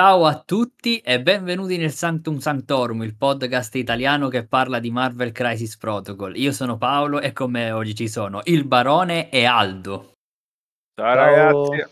[0.00, 5.30] Ciao a tutti e benvenuti nel Sanctum Sanctorum, il podcast italiano che parla di Marvel
[5.30, 6.38] Crisis Protocol.
[6.38, 10.14] Io sono Paolo e con me oggi ci sono il Barone e Aldo.
[10.94, 11.14] Ciao, Ciao.
[11.14, 11.90] ragazzi.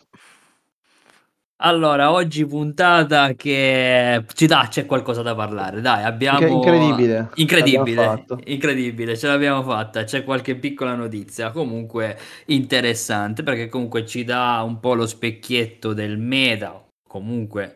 [1.56, 6.46] Allora, oggi puntata che ci dà, c'è qualcosa da parlare, dai, abbiamo...
[6.46, 7.29] Incre- incredibile.
[7.34, 14.62] Incredibile, incredibile, ce l'abbiamo fatta, c'è qualche piccola notizia, comunque interessante, perché comunque ci dà
[14.65, 17.74] un po' lo specchietto del meta, comunque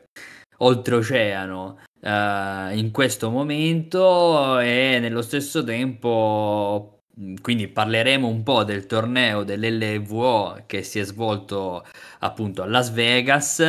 [0.64, 6.98] oltreoceano, eh, in questo momento e nello stesso tempo...
[7.42, 11.84] Quindi parleremo un po' del torneo dell'LVO che si è svolto
[12.20, 13.62] appunto a Las Vegas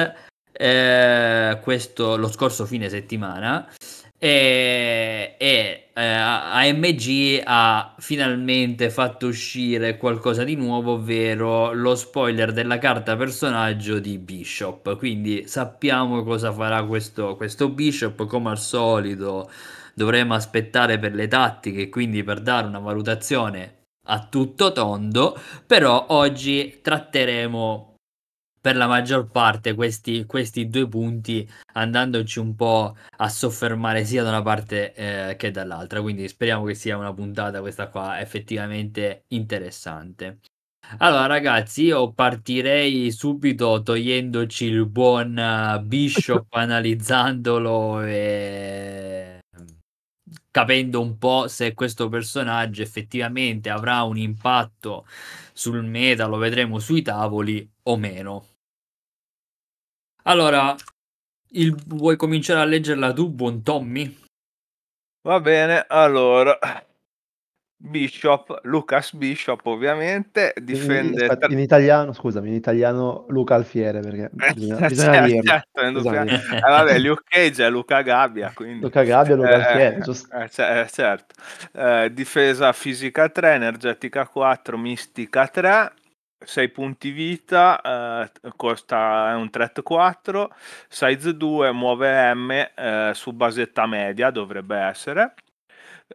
[0.53, 3.67] eh, questo, lo scorso fine settimana
[4.23, 12.77] e, e, eh, AMG ha finalmente fatto uscire qualcosa di nuovo, ovvero lo spoiler della
[12.77, 14.95] carta personaggio di Bishop.
[14.97, 19.51] Quindi sappiamo cosa farà questo, questo Bishop, come al solito
[19.93, 26.79] dovremo aspettare per le tattiche, quindi per dare una valutazione a tutto tondo, però oggi
[26.81, 27.92] tratteremo
[28.63, 34.29] per la maggior parte questi, questi due punti andandoci un po' a soffermare sia da
[34.29, 36.01] una parte eh, che dall'altra.
[36.01, 40.39] Quindi speriamo che sia una puntata questa qua effettivamente interessante.
[40.99, 49.39] Allora, ragazzi, io partirei subito togliendoci il buon eh, Bishop, analizzandolo e
[50.49, 55.05] capendo un po' se questo personaggio effettivamente avrà un impatto
[55.51, 58.52] sul meta, lo vedremo sui tavoli o meno.
[60.25, 60.73] Allora,
[61.49, 64.17] il- vuoi cominciare a leggerla tu, buon Tommy?
[65.21, 66.57] Va bene, allora.
[67.75, 71.25] Bishop, Lucas Bishop ovviamente, In, difende...
[71.25, 75.49] aspetta, in italiano, scusami, in italiano Luca Alfiere, perché bisogna, Eh, bisogna certo, dirlo.
[75.51, 76.33] certo, è Bisogna.
[76.35, 78.83] Eh, vabbè, Luke Cage è Luca Gabbia, quindi...
[78.83, 80.37] Luca Gabbia, Luca Eh, Alfiere, eh, giusto?
[80.37, 81.35] eh, eh, certo.
[81.73, 85.91] Eh, difesa fisica 3, energetica 4, mistica 3,
[86.45, 90.53] 6 punti vita, eh, costa un threat 4,
[90.87, 95.33] size 2, muove M eh, su basetta media, dovrebbe essere.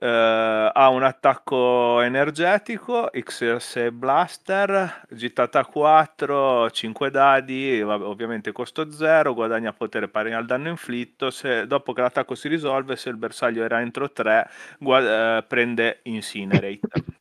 [0.00, 9.72] Eh, ha un attacco energetico, XS Blaster, gittata 4, 5 dadi, ovviamente costo 0, guadagna
[9.72, 13.80] potere pari al danno inflitto, se, dopo che l'attacco si risolve, se il bersaglio era
[13.80, 16.80] entro 3, gua- eh, prende Incinerate.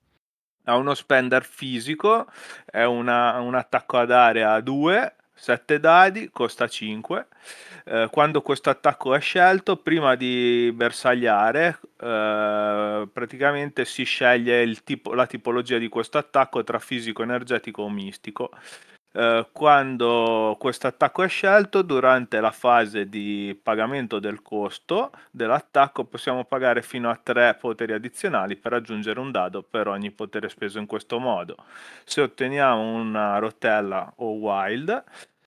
[0.67, 2.28] Ha uno spender fisico,
[2.66, 7.28] è una- un attacco ad area 2, 7 dadi, costa 5.
[7.85, 15.25] Eh, quando questo attacco è scelto, prima di bersagliare, eh, praticamente si sceglie tipo- la
[15.25, 18.49] tipologia di questo attacco tra fisico, energetico o mistico.
[19.19, 26.44] Eh, quando questo attacco è scelto, durante la fase di pagamento del costo dell'attacco, possiamo
[26.45, 30.85] pagare fino a 3 poteri addizionali per aggiungere un dado per ogni potere speso in
[30.85, 31.55] questo modo.
[32.03, 35.03] Se otteniamo una rotella o wild,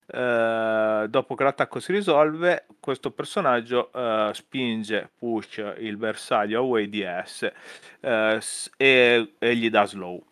[0.06, 7.04] eh, dopo che l'attacco si risolve, questo personaggio eh, spinge, push il bersaglio away di
[7.24, 7.52] S
[8.40, 10.24] s- e, e gli dà slow.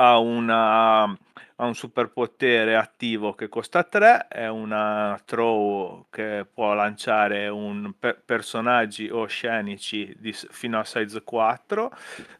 [0.00, 1.16] Ha, una,
[1.60, 7.50] ha un superpotere attivo che costa 3, è una throw che può lanciare
[7.98, 11.90] per- personaggi o scenici di fino a size 4,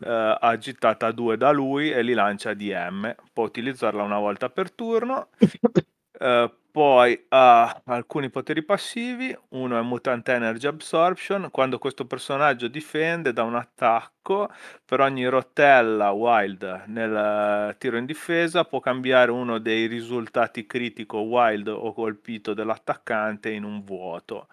[0.00, 3.12] eh, ha gittata 2 da lui e li lancia di M.
[3.32, 5.28] Può utilizzarla una volta per turno.
[6.18, 13.32] Eh, poi ha alcuni poteri passivi, uno è Mutant Energy Absorption, quando questo personaggio difende
[13.32, 14.48] da un attacco,
[14.84, 21.18] per ogni rotella wild nel eh, tiro in difesa può cambiare uno dei risultati critico
[21.18, 24.46] wild o colpito dell'attaccante in un vuoto.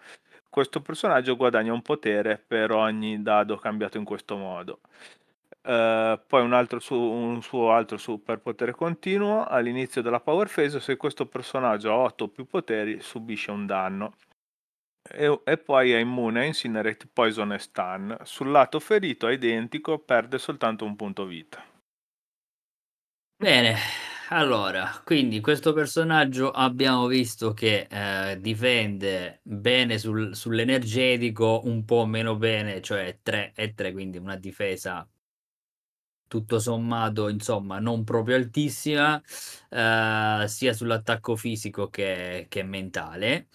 [0.48, 4.80] Questo personaggio guadagna un potere per ogni dado cambiato in questo modo.
[5.66, 10.96] Eh, poi un, altro su- un suo altro superpotere continuo all'inizio della power phase se
[10.96, 14.14] questo personaggio ha 8 o più poteri subisce un danno.
[15.10, 18.16] E, e poi è immune a Incinerate, Poison e Stun.
[18.22, 21.64] Sul lato ferito è identico perde soltanto un punto vita.
[23.38, 23.76] Bene,
[24.30, 32.36] allora, quindi questo personaggio abbiamo visto che eh, difende bene sul- sull'energetico, un po' meno
[32.36, 35.06] bene, cioè 3 e 3, quindi una difesa
[36.28, 39.20] tutto sommato, insomma, non proprio altissima,
[39.70, 43.48] eh, sia sull'attacco fisico che, che mentale.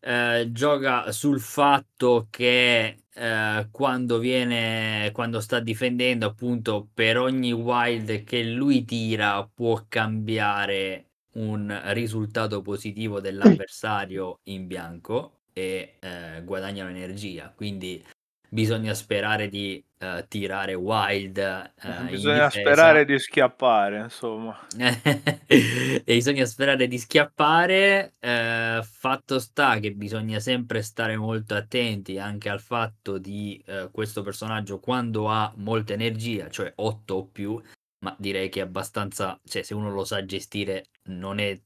[0.00, 8.22] Eh, gioca sul fatto che eh, quando viene quando sta difendendo appunto per ogni wild
[8.24, 11.06] che lui tira può cambiare
[11.36, 17.50] un risultato positivo dell'avversario in bianco e eh, guadagnano energia.
[17.54, 18.04] Quindi
[18.48, 21.72] bisogna sperare di uh, tirare wild.
[21.82, 24.58] Uh, bisogna sperare di schiappare, insomma.
[25.46, 28.14] e bisogna sperare di schiappare.
[28.20, 34.78] Uh, fatto sta che bisogna sempre stare molto attenti anche al fatto di questo personaggio
[34.78, 37.60] quando ha molta energia, cioè 8 o più.
[38.04, 41.58] Ma direi che è abbastanza, cioè, se uno lo sa gestire, non è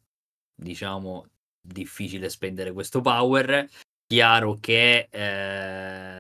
[0.55, 1.27] diciamo
[1.61, 3.67] difficile spendere questo power.
[4.07, 6.17] Chiaro che eh,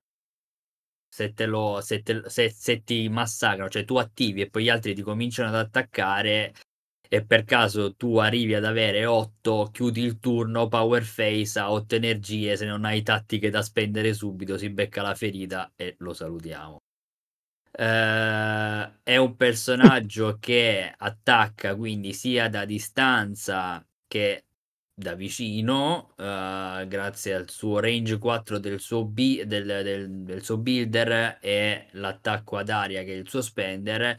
[1.18, 4.68] se, te lo, se, te, se, se ti massacrano, cioè tu attivi e poi gli
[4.68, 6.54] altri ti cominciano ad attaccare
[7.08, 11.96] e per caso tu arrivi ad avere 8, chiudi il turno, power face a 8
[11.96, 16.76] energie, se non hai tattiche da spendere subito si becca la ferita e lo salutiamo.
[17.70, 24.44] Uh, è un personaggio che attacca quindi sia da distanza che
[24.98, 30.58] da vicino, uh, grazie al suo range 4 del suo, bi- del, del, del suo
[30.58, 34.18] builder e l'attacco ad aria che è il suo spender.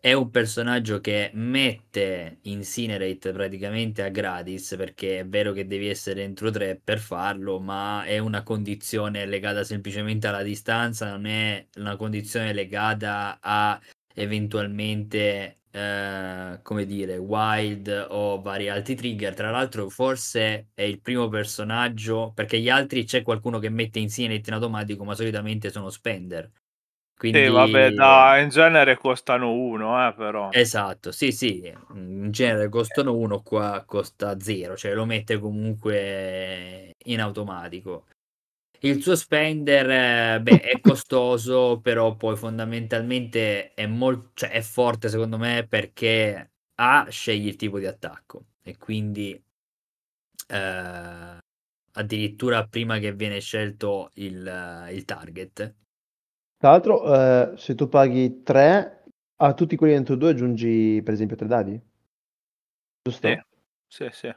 [0.00, 6.22] È un personaggio che mette Incinerate praticamente a gratis perché è vero che devi essere
[6.22, 11.96] entro 3 per farlo, ma è una condizione legata semplicemente alla distanza, non è una
[11.96, 13.78] condizione legata a
[14.14, 19.34] eventualmente eh, come dire, Wild o vari altri trigger.
[19.34, 24.40] Tra l'altro, forse è il primo personaggio perché gli altri c'è qualcuno che mette insieme
[24.42, 26.50] in automatico, ma solitamente sono spender.
[27.14, 27.44] Quindi...
[27.44, 30.48] Sì, vabbè, da, in genere costano uno, eh, però.
[30.50, 37.20] Esatto, sì, sì, in genere costano uno, qua costa zero, cioè lo mette comunque in
[37.20, 38.06] automatico.
[38.80, 45.38] Il suo spender, beh, è costoso, però poi fondamentalmente è, molto, cioè è forte secondo
[45.38, 49.40] me perché A scegli il tipo di attacco e quindi
[50.48, 51.38] eh,
[51.92, 55.74] addirittura prima che viene scelto il, il target.
[56.58, 59.04] Tra l'altro, eh, se tu paghi 3,
[59.36, 61.80] a tutti quelli dentro 2 aggiungi per esempio 3 dadi?
[63.02, 63.28] Giusto?
[63.28, 63.40] Sì,
[63.88, 64.34] sì, sì.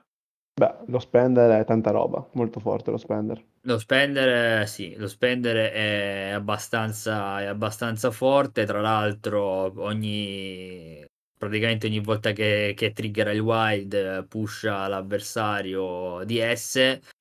[0.53, 3.43] Beh, lo spender è tanta roba, molto forte lo spender.
[3.63, 11.05] Lo spender, sì, lo spender è abbastanza, è abbastanza forte, tra l'altro ogni,
[11.37, 16.75] praticamente ogni volta che, che triggera il wild pusha l'avversario di S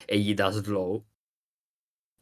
[0.06, 1.04] e gli dà slow,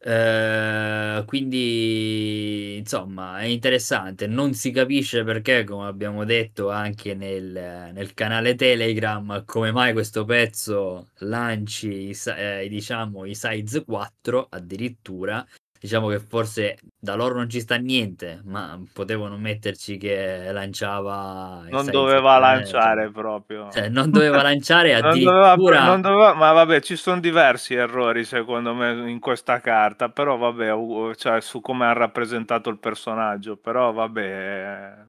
[0.09, 8.13] Ehm, quindi insomma è interessante, non si capisce perché, come abbiamo detto anche nel, nel
[8.13, 15.45] canale Telegram, come mai questo pezzo lanci eh, diciamo i size 4 addirittura
[15.79, 21.65] diciamo che forse da loro non ci sta niente, ma potevano metterci che lanciava.
[21.69, 23.69] Non doveva lanciare cioè, proprio.
[23.71, 25.55] Cioè, non doveva lanciare addirittura.
[25.55, 30.09] non doveva, non doveva, ma vabbè, ci sono diversi errori secondo me in questa carta,
[30.09, 35.05] però vabbè, cioè, su come ha rappresentato il personaggio, però vabbè.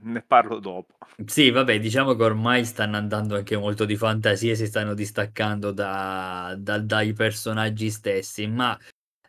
[0.00, 0.94] Ne parlo dopo.
[1.26, 6.54] Sì, vabbè, diciamo che ormai stanno andando anche molto di fantasia si stanno distaccando da,
[6.56, 8.78] da, dai personaggi stessi, ma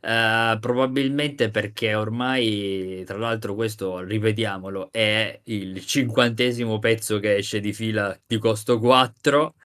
[0.05, 7.71] Uh, probabilmente perché ormai, tra l'altro, questo ripetiamolo, è il cinquantesimo pezzo che esce di
[7.71, 9.55] fila di costo 4.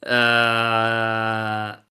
[0.00, 0.08] Uh, eh,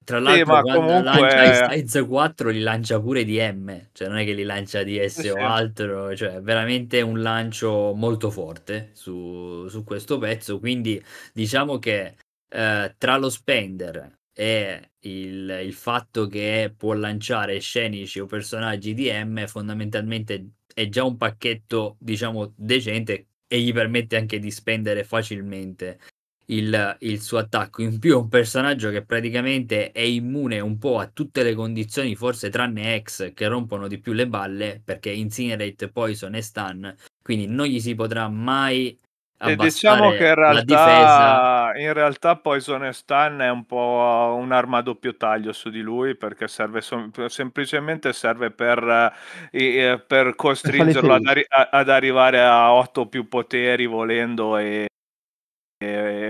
[0.03, 1.03] tra l'altro, sì, quando comunque...
[1.03, 4.97] lancia size 4 li lancia pure di M, cioè non è che li lancia di
[4.97, 10.59] S sì, o altro, cioè veramente un lancio molto forte su, su questo pezzo.
[10.59, 12.15] Quindi diciamo che
[12.53, 19.11] uh, tra lo spender e il, il, fatto che può lanciare scenici o personaggi di
[19.11, 25.99] M fondamentalmente è già un pacchetto diciamo decente e gli permette anche di spendere facilmente
[26.45, 27.81] il, il, suo attacco.
[27.81, 32.15] In più è un personaggio che praticamente è immune un po' a tutte le condizioni
[32.15, 37.45] forse tranne X che rompono di più le balle perché Incinerate, Poison e Stun quindi
[37.45, 38.97] non gli si potrà mai
[39.41, 44.81] e diciamo che in realtà, in realtà Poison e Stun è un po' un'arma a
[44.81, 46.81] doppio taglio su di lui perché serve
[47.27, 49.13] semplicemente serve per,
[49.51, 54.87] eh, per costringerlo ad, arri- ad, arrivare a 8 più poteri volendo e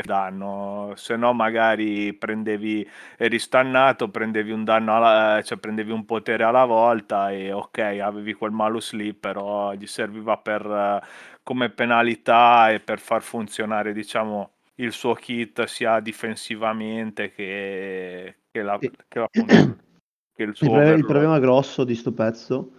[0.03, 0.93] danno.
[0.95, 2.87] Se no magari prendevi
[3.17, 8.33] eri stannato prendevi un danno alla, cioè prendevi un potere alla volta e ok avevi
[8.33, 11.03] quel malus lì però gli serviva per
[11.41, 18.77] come penalità e per far funzionare diciamo il suo kit sia difensivamente che, che, la,
[18.77, 19.77] che, appunto,
[20.31, 22.73] che il suo il, il problema grosso di sto pezzo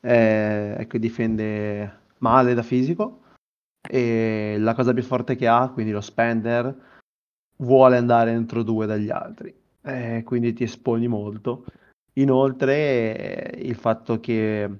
[0.00, 3.19] è che difende male da fisico
[3.88, 6.88] e la cosa più forte che ha, quindi lo spender,
[7.58, 11.64] vuole andare entro due dagli altri, eh, quindi ti esponi molto.
[12.14, 14.78] Inoltre, il fatto che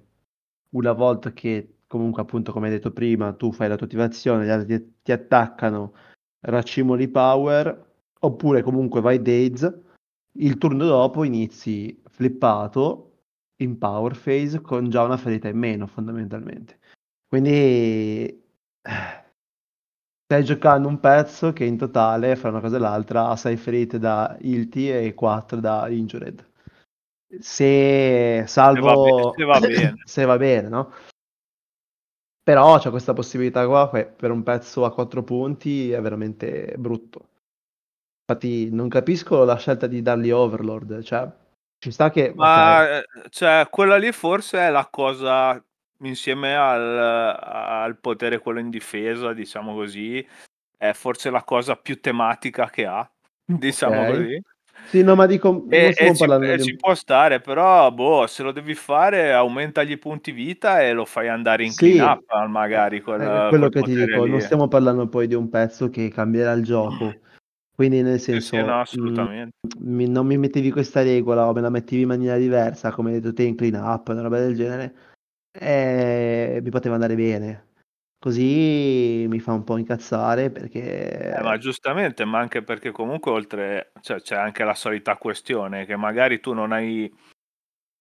[0.71, 4.51] una volta che comunque appunto come hai detto prima tu fai la tua attivazione, gli
[4.51, 5.95] altri ti, ti attaccano,
[6.41, 7.89] racimoli power,
[8.21, 9.81] oppure comunque vai Days,
[10.35, 13.07] il turno dopo inizi flippato
[13.57, 16.79] in power phase con già una ferita in meno fondamentalmente.
[17.27, 18.43] Quindi
[20.31, 23.99] stai giocando un pezzo che in totale fra una cosa e l'altra ha 6 ferite
[23.99, 26.49] da Ilti e 4 da Injured.
[27.41, 30.93] Se salvo se va, be- se va bene, se va bene no?
[32.43, 37.29] Però c'è questa possibilità qua per un pezzo a 4 punti è veramente brutto.
[38.31, 41.29] Infatti non capisco la scelta di dargli Overlord, cioè
[41.79, 42.33] ci sta che...
[42.35, 43.03] Ma okay.
[43.31, 45.61] cioè, quella lì forse è la cosa
[46.03, 50.27] insieme al, al potere quello in difesa, diciamo così,
[50.77, 53.09] è forse la cosa più tematica che ha,
[53.45, 54.17] diciamo okay.
[54.17, 54.43] così.
[54.87, 58.51] Sì, no, ma dico, e, e ci, e ci può stare, però boh, se lo
[58.51, 63.01] devi fare, aumenta gli punti vita e lo fai andare in sì, clean up, magari.
[63.01, 64.31] Quel, è quello che ti dico, lì.
[64.31, 67.15] non stiamo parlando poi di un pezzo che cambierà il gioco.
[67.81, 69.57] Quindi nel senso, sì, no, assolutamente.
[69.79, 73.11] Mh, mm, non mi mettevi questa regola o me la mettevi in maniera diversa, come
[73.11, 74.95] hai detto te in clean up, una roba del genere,
[75.61, 77.69] e mi poteva andare bene.
[78.19, 81.37] Così mi fa un po' incazzare perché...
[81.37, 85.97] Eh, ma giustamente, ma anche perché comunque oltre, cioè, c'è anche la solita questione che
[85.97, 87.13] magari tu non hai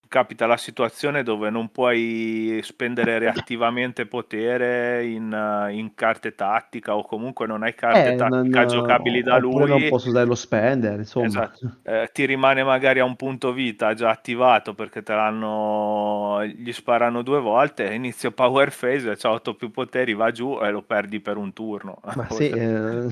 [0.10, 7.48] capita la situazione dove non puoi spendere reattivamente potere in, in carte tattica o comunque
[7.48, 9.90] non hai carte Eh, tattica non, giocabili da oppure non lui.
[9.90, 11.28] posso usare lo spender, insomma.
[11.28, 11.78] Esatto.
[11.84, 17.22] Eh, ti rimane magari a un punto vita già attivato perché te l'hanno gli sparano
[17.22, 21.38] due volte inizio power phase c'ha 8 più poteri va giù e lo perdi per
[21.38, 23.08] un turno Ma sì, eh,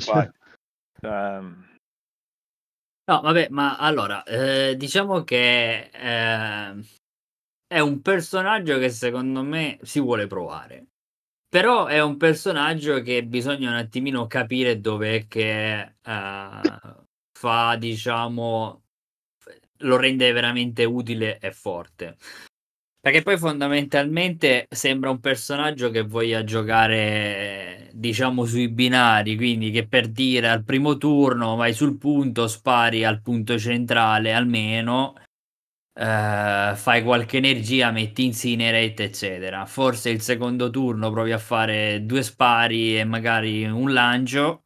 [0.99, 1.39] Cioè,
[3.09, 6.75] No, vabbè, ma allora, eh, diciamo che eh,
[7.67, 10.87] è un personaggio che secondo me si vuole provare.
[11.49, 15.95] Però è un personaggio che bisogna un attimino capire dov'è che eh,
[17.31, 18.83] fa, diciamo,
[19.81, 22.17] lo rende veramente utile e forte.
[22.99, 30.09] Perché poi fondamentalmente sembra un personaggio che voglia giocare, diciamo, sui binari, quindi che per
[30.09, 35.13] dire al primo turno vai sul punto, spari al punto centrale almeno,
[35.93, 39.65] eh, fai qualche energia, metti incinerate, eccetera.
[39.65, 44.63] Forse il secondo turno provi a fare due spari e magari un lancio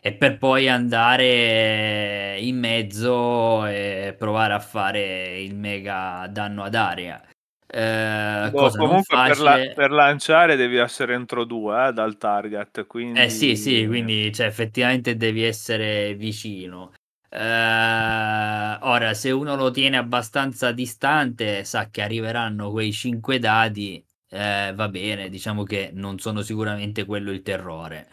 [0.00, 7.22] e per poi andare in mezzo e provare a fare il mega danno ad area.
[7.68, 12.86] Eh, boh, comunque per, la, per, lanciare devi essere entro due eh, dal target.
[12.86, 13.20] Quindi...
[13.20, 16.92] Eh sì, sì, quindi cioè, effettivamente devi essere vicino.
[17.28, 24.02] Eh, ora, se uno lo tiene abbastanza distante, sa che arriveranno quei 5 dadi.
[24.28, 28.10] Eh, va bene, diciamo che non sono sicuramente quello il terrore.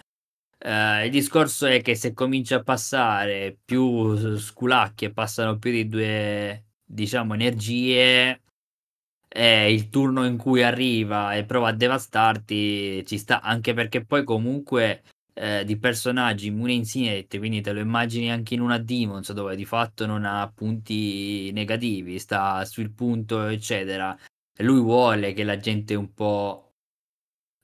[0.63, 5.87] Uh, il discorso è che se comincia a passare più sculacchi e passano più di
[5.89, 8.42] due, diciamo, energie,
[9.33, 14.23] è il turno in cui arriva e prova a devastarti, ci sta anche perché poi
[14.23, 15.01] comunque
[15.33, 19.55] eh, di personaggi immuni in sinette, quindi te lo immagini anche in una Demons dove
[19.55, 24.15] di fatto non ha punti negativi, sta sul punto eccetera.
[24.59, 26.75] Lui vuole che la gente un po'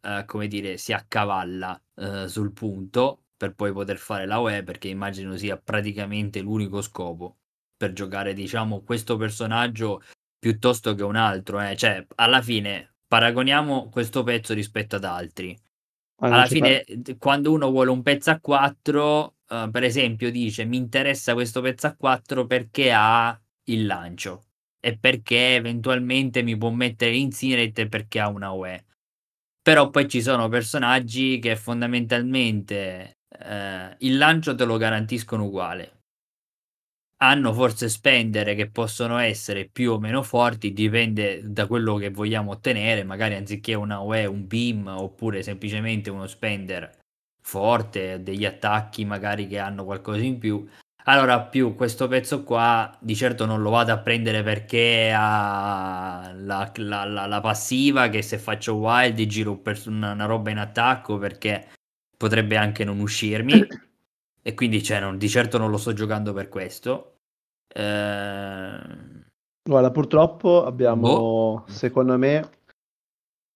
[0.01, 4.88] eh, come dire si accavalla eh, sul punto per poi poter fare la UE perché
[4.88, 7.38] immagino sia praticamente l'unico scopo
[7.77, 10.01] per giocare diciamo questo personaggio
[10.39, 11.62] piuttosto che un altro.
[11.62, 11.75] Eh.
[11.75, 15.58] Cioè, alla fine, paragoniamo questo pezzo rispetto ad altri.
[16.22, 17.15] Alla fine, fa...
[17.17, 21.62] quando uno vuole un pezzo a 4, uh, eh, per esempio, dice mi interessa questo
[21.62, 24.46] pezzo a 4 perché ha il lancio
[24.81, 28.86] e perché eventualmente mi può mettere in Incinerate perché ha una UE.
[29.62, 35.99] Però poi ci sono personaggi che fondamentalmente uh, il lancio te lo garantiscono uguale
[37.21, 42.51] hanno forse spendere che possono essere più o meno forti, dipende da quello che vogliamo
[42.51, 46.97] ottenere, magari anziché una UE, un beam oppure semplicemente uno spender
[47.41, 50.65] forte, degli attacchi magari che hanno qualcosa in più.
[51.05, 56.71] Allora, più questo pezzo qua di certo non lo vado a prendere perché ha la,
[56.75, 61.67] la, la, la passiva che se faccio wild giro una, una roba in attacco perché
[62.15, 63.65] potrebbe anche non uscirmi
[64.41, 67.17] e quindi cioè, non, di certo non lo sto giocando per questo.
[67.67, 68.79] Eh...
[69.62, 71.63] Guarda, purtroppo abbiamo, boh.
[71.67, 72.50] secondo me,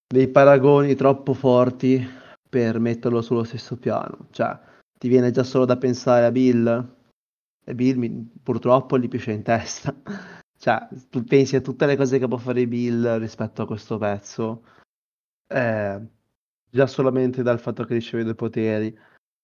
[0.08, 2.06] dei paragoni troppo forti
[2.48, 4.28] per metterlo sullo stesso piano.
[4.30, 4.60] Cioè,
[5.00, 6.96] ti viene già solo da pensare a Bill
[7.66, 9.96] e Bill mi, purtroppo gli pisce in testa.
[10.58, 14.64] cioè, tu pensi a tutte le cose che può fare Bill rispetto a questo pezzo.
[15.48, 16.02] Eh,
[16.70, 18.96] già solamente dal fatto che riceve due poteri,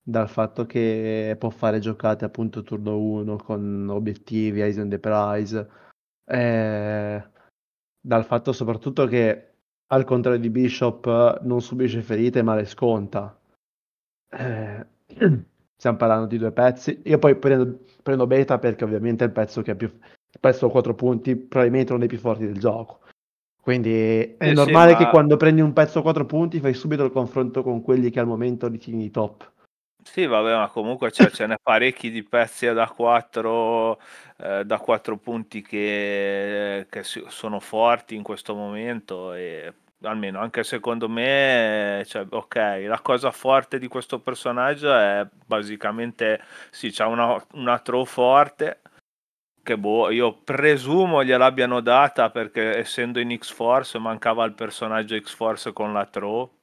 [0.02, 5.70] dal fatto che può fare giocate appunto turno 1 con obiettivi, Eyes on the Prize,
[6.26, 7.24] eh,
[8.00, 9.46] dal fatto soprattutto che
[9.88, 13.40] al contrario di Bishop non subisce ferite ma le sconta.
[14.30, 14.86] Eh,
[15.76, 17.02] stiamo parlando di due pezzi.
[17.06, 20.68] Io poi prendo, prendo beta perché ovviamente è il pezzo che ha più il pezzo
[20.68, 23.00] a 4 punti, probabilmente uno dei più forti del gioco.
[23.62, 25.04] Quindi è eh normale sì, ma...
[25.04, 28.20] che quando prendi un pezzo a 4 punti fai subito il confronto con quelli che
[28.20, 29.52] al momento ritieni top.
[30.12, 34.00] Sì, vabbè, ma comunque cioè, ce n'è parecchi di pezzi da 4,
[34.38, 41.08] eh, da 4 punti che, che, sono forti in questo momento e almeno anche secondo
[41.08, 42.56] me, cioè, ok,
[42.88, 48.82] la cosa forte di questo personaggio è basicamente, sì, c'ha una, una throw forte,
[49.62, 55.94] che boh, io presumo gliel'abbiano data perché essendo in X-Force mancava il personaggio X-Force con
[55.94, 56.59] la throw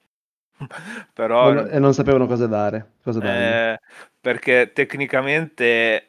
[1.13, 2.93] Però, non, e non sapevano cosa dare.
[3.03, 3.81] Cosa eh,
[4.21, 6.09] perché tecnicamente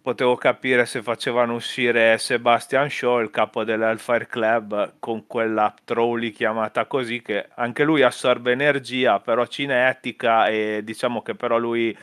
[0.00, 6.86] potevo capire se facevano uscire Sebastian Shaw, il capo dell'Hellfire Club, con quella Trolli chiamata
[6.86, 11.96] così, che anche lui assorbe energia, però cinetica e diciamo che però lui...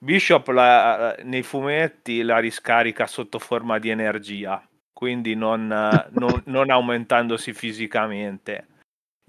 [0.00, 5.66] Bishop la, nei fumetti la riscarica sotto forma di energia, quindi non,
[6.12, 8.66] non, non aumentandosi fisicamente.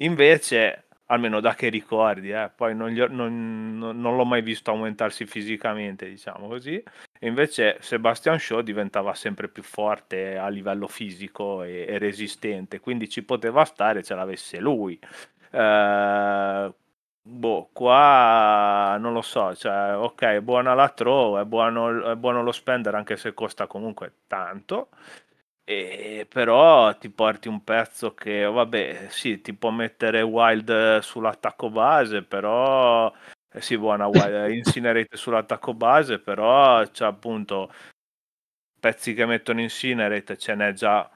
[0.01, 2.51] Invece almeno da che ricordi, eh.
[2.55, 6.81] poi non, gli, non, non, non, l'ho mai visto aumentarsi fisicamente, diciamo così,
[7.19, 13.09] e invece Sebastian Shaw diventava sempre più forte a livello fisico e, e resistente, quindi
[13.09, 14.99] ci poteva stare ce l'avesse lui.
[15.51, 16.73] Eh,
[17.21, 22.43] boh, qua non lo so, cioè, ok, è buona la throw, è buono, è buono
[22.43, 24.89] lo spender anche se costa comunque tanto.
[25.69, 32.23] E però ti porti un pezzo che, vabbè, sì, ti può mettere wild sull'attacco base,
[32.23, 33.13] però
[33.51, 37.71] eh sì, buona wild, incinerate sull'attacco base, però c'è appunto
[38.79, 41.07] pezzi che mettono incinerate, ce n'è già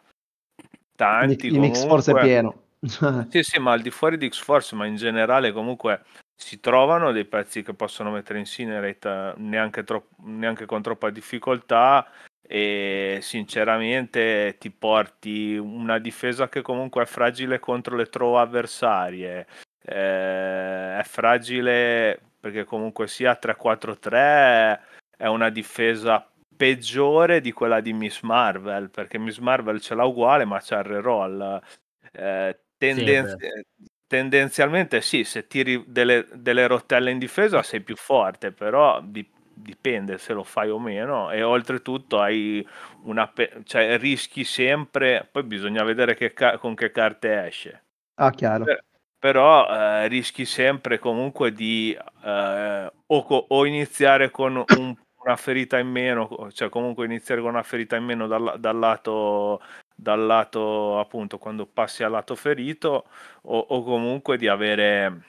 [0.96, 1.48] tanti.
[1.48, 2.66] In X-Force è pieno.
[3.32, 6.04] sì, sì, ma al di fuori di X-Force, ma in generale comunque
[6.40, 12.08] si trovano dei pezzi che possono mettere incinerate neanche, tro- neanche con troppa difficoltà
[12.46, 19.48] e sinceramente ti porti una difesa che comunque è fragile contro le throw avversarie.
[19.86, 24.82] Eh, è fragile perché comunque sia 3-4-3
[25.16, 30.46] è una difesa peggiore di quella di Miss Marvel perché Miss Marvel ce l'ha uguale
[30.46, 31.62] ma c'ha il reroll.
[32.12, 38.52] Eh, tendenzi- sì, tendenzialmente sì se tiri delle, delle, rotelle in difesa sei più forte
[38.52, 42.66] però di, dipende se lo fai o meno e oltretutto hai
[43.04, 47.84] una pe- cioè rischi sempre poi bisogna vedere che ca- con che carte esce.
[48.16, 48.66] Ah chiaro.
[48.66, 48.84] Per-
[49.24, 55.80] però eh, rischi sempre comunque di eh, o, co- o, iniziare con un, una ferita
[55.80, 59.62] in meno cioè comunque iniziare con una ferita in meno dal, dal lato
[59.96, 63.06] dal lato appunto quando passi al lato ferito
[63.44, 65.22] o, o comunque di avere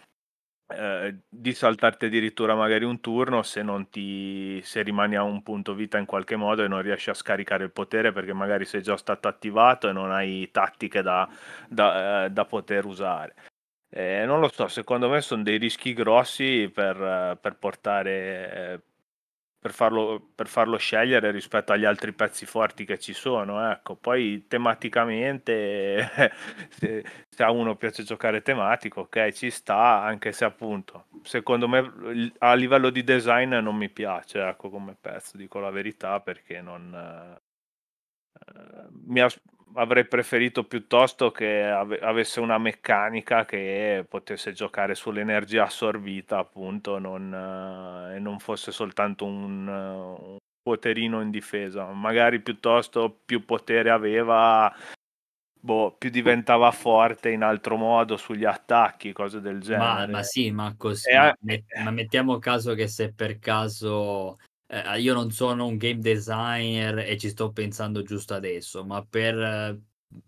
[0.69, 5.75] eh, di saltarti addirittura magari un turno se, non ti, se rimani a un punto
[5.75, 8.97] vita in qualche modo e non riesci a scaricare il potere perché magari sei già
[8.97, 11.29] stato attivato e non hai tattiche da,
[11.69, 13.35] da, eh, da poter usare.
[13.91, 18.83] Eh, non lo so, secondo me sono dei rischi grossi per, per portare
[19.65, 23.71] per farlo, per farlo, scegliere rispetto agli altri pezzi forti che ci sono.
[23.71, 23.97] Ecco.
[23.97, 26.07] Poi tematicamente,
[26.69, 32.33] se, se, a uno piace giocare tematico, ok, ci sta, anche se appunto, secondo me
[32.41, 36.93] a livello di design non mi piace, ecco, come pezzo, dico la verità, perché non...
[36.95, 37.41] Eh,
[39.07, 39.41] mi, as-
[39.75, 47.33] avrei preferito piuttosto che ave- avesse una meccanica che potesse giocare sull'energia assorbita, appunto, non,
[47.33, 51.87] uh, e non fosse soltanto un, un, poterino in difesa.
[51.87, 54.73] Magari piuttosto più potere aveva,
[55.61, 60.07] boh, più diventava forte in altro modo sugli attacchi, cose del genere.
[60.07, 61.13] Ma, ma sì, ma così.
[61.13, 66.01] Ma, met- ma mettiamo caso che se per caso eh, io non sono un game
[66.01, 69.81] designer e ci sto pensando giusto adesso, ma per eh,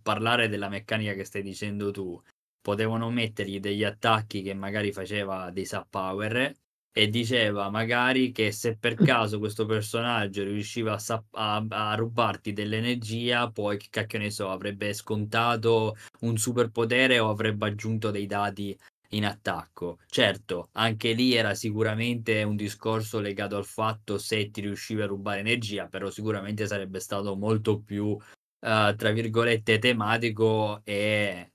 [0.02, 2.20] parlare della meccanica che stai dicendo tu,
[2.60, 6.52] potevano mettergli degli attacchi che magari faceva dei sub power
[6.90, 12.52] e diceva magari che se per caso questo personaggio riusciva a, sap- a, a rubarti
[12.52, 18.76] dell'energia, poi che cacchio ne so, avrebbe scontato un superpotere o avrebbe aggiunto dei dati
[19.10, 19.98] in attacco.
[20.06, 25.40] Certo, anche lì era sicuramente un discorso legato al fatto se ti riuscivi a rubare
[25.40, 28.18] energia, però sicuramente sarebbe stato molto più, uh,
[28.58, 31.52] tra virgolette, tematico e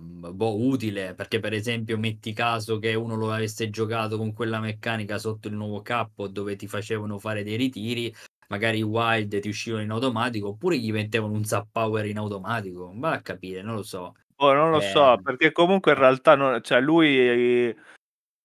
[0.00, 4.60] mm, boh, utile, perché per esempio metti caso che uno lo avesse giocato con quella
[4.60, 8.12] meccanica sotto il nuovo capo dove ti facevano fare dei ritiri,
[8.48, 12.92] magari i wild ti uscivano in automatico oppure gli mettevano un zap power in automatico,
[12.96, 14.14] va a capire, non lo so.
[14.42, 17.74] Oh, non lo Eh, so, perché comunque in realtà non, cioè lui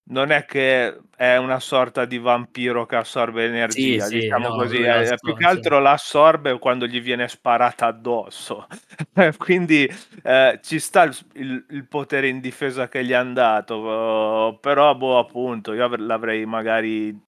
[0.09, 4.77] non è che è una sorta di vampiro che assorbe energia, sì, diciamo no, così,
[4.77, 8.67] è, è l'assor- più che altro l'assorbe quando gli viene sparata addosso.
[9.37, 9.89] Quindi
[10.23, 15.17] eh, ci sta il, il- potere in difesa che gli hanno dato, eh, però boh,
[15.17, 17.19] appunto, io avr- l'avrei magari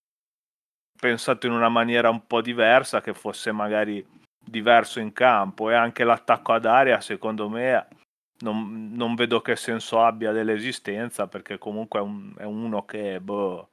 [0.99, 4.05] pensato in una maniera un po' diversa, che fosse magari
[4.39, 7.87] diverso in campo e anche l'attacco ad area, secondo me,
[8.39, 13.69] non, non vedo che senso abbia dell'esistenza perché comunque è, un- è uno che boh,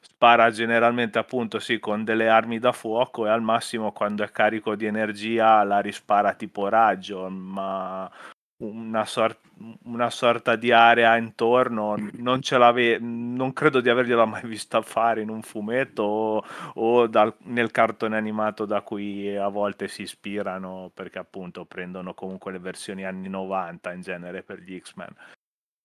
[0.00, 4.74] spara generalmente appunto sì con delle armi da fuoco e al massimo quando è carico
[4.76, 8.10] di energia la rispara tipo raggio, ma
[8.58, 9.38] una, sor-
[9.84, 15.22] una sorta di area intorno non ce l'ave- non credo di avergliela mai vista fare
[15.22, 20.90] in un fumetto o, o dal- nel cartone animato da cui a volte si ispirano
[20.94, 25.14] perché appunto prendono comunque le versioni anni 90 in genere per gli X-Men.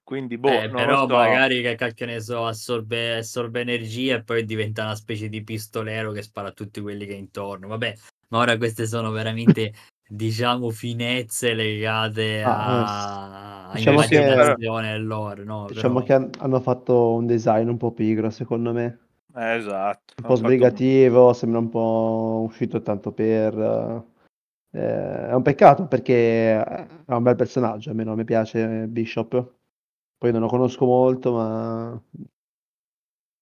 [0.10, 1.14] Quindi boh, Eh, però so.
[1.14, 6.12] magari che cacchio ne so, assorbe, assorbe energia e poi diventa una specie di pistolero
[6.12, 7.68] che spara a tutti quelli che è intorno.
[7.68, 7.94] Vabbè,
[8.30, 9.72] ma ora queste sono veramente,
[10.12, 15.66] diciamo, finezze legate Ah, a, a diciamo che- immaginazione e lore, no?
[15.68, 19.00] Diciamo Però- che han- hanno fatto un design un po' pigro, secondo me.
[19.36, 20.14] Eh, esatto.
[20.18, 23.54] Un po' fatto- sbrigativo, sembra un po' uscito tanto per...
[24.72, 29.54] eh, è un peccato perché è un bel personaggio, almeno a me piace Bishop.
[30.18, 32.28] Poi non lo conosco molto, ma mi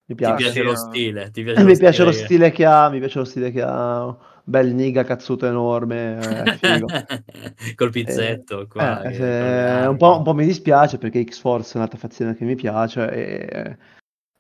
[0.06, 0.36] Ti piace.
[0.36, 2.90] piace sì, lo stile, ti piace Eh, lo mi piace lo che- stile che ha,
[2.90, 6.88] mi piace lo stile che ha, un bel niga cazzuto enorme, figo.
[7.76, 9.02] Col pizzetto qua.
[9.04, 9.88] Eh, se- armi.
[9.88, 13.78] un po', un po' mi dispiace perché X-Force è un'altra fazione che mi piace e,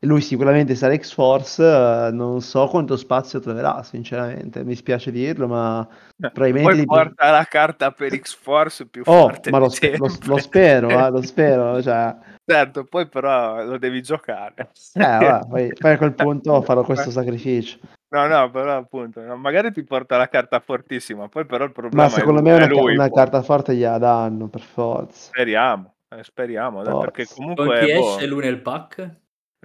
[0.02, 5.88] lui sicuramente sarà X-Force, eh, non so quanto spazio troverà, sinceramente, mi spiace dirlo, ma
[6.15, 6.70] probabilmente...
[6.70, 10.38] Poi li- porta la carta per X-Force più Oh, forte ma lo, spe- lo- lo
[10.38, 12.15] spero, eh, lo spero, cioè...
[12.46, 14.70] Certo, poi però lo devi giocare.
[14.93, 17.80] Eh, vabbè, poi, poi a quel punto farò questo sacrificio.
[18.10, 22.04] No, no, però appunto, no, magari ti porta la carta fortissima, poi però il problema
[22.04, 23.15] Ma secondo è me una, lui, una poi.
[23.17, 25.28] carta forte gliela danno, per forza.
[25.28, 27.00] Speriamo, eh, speriamo, Forza.
[27.00, 29.15] perché Con comunque chi boh, esce lui nel pack?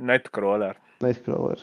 [0.01, 0.77] Nightcrawler.
[0.99, 1.59] Nightcrawler.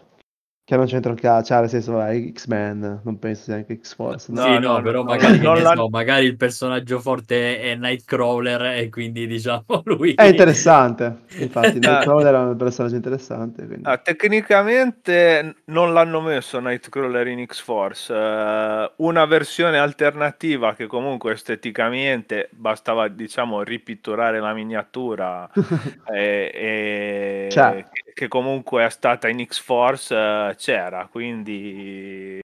[0.69, 1.99] Che non c'entra un cazzo, cioè nel senso,
[2.32, 4.32] X-Men, non penso sia anche X-Force.
[4.32, 8.77] No, sì, no, no, però no, magari, l'han- so, magari il personaggio forte è Nightcrawler
[8.77, 10.13] e quindi diciamo lui...
[10.13, 13.65] È interessante, infatti, Nightcrawler è un personaggio interessante.
[13.65, 13.89] Quindi.
[13.89, 22.47] Ah, tecnicamente non l'hanno messo Nightcrawler in X-Force, eh, una versione alternativa che comunque esteticamente
[22.51, 25.49] bastava diciamo ripitturare la miniatura
[26.13, 27.86] e, e- C'è.
[28.19, 32.39] Che, comunque è stata in X-Force eh, c'era, quindi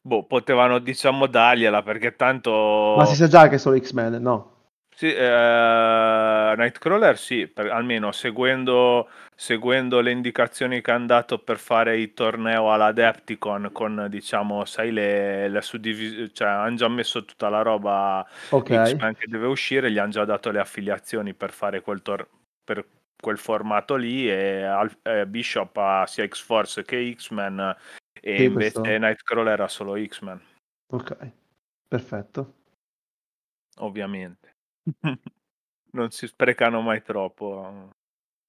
[0.00, 2.94] boh, potevano diciamo dargliela perché tanto...
[2.96, 4.52] Ma si sa già che sono X-Men, no?
[4.96, 11.98] Sì, eh, Nightcrawler sì, per- almeno seguendo, seguendo le indicazioni che hanno dato per fare
[12.00, 17.60] il torneo all'Adepticon con, diciamo, sai, le, le suddivisioni, cioè hanno già messo tutta la
[17.62, 18.68] roba Ok.
[18.84, 22.28] X-Men che deve uscire, gli hanno già dato le affiliazioni per fare quel, tor-
[22.62, 22.86] per
[23.16, 27.76] quel formato lì e Al- eh, Bishop ha sia X-Force che X-Men
[28.20, 30.40] e Sì, invece questo- Nightcrawler ha solo X-Men,
[30.92, 31.30] Ok,
[31.88, 32.54] perfetto.
[33.78, 34.54] ovviamente.
[35.94, 37.90] Non si sprecano mai troppo.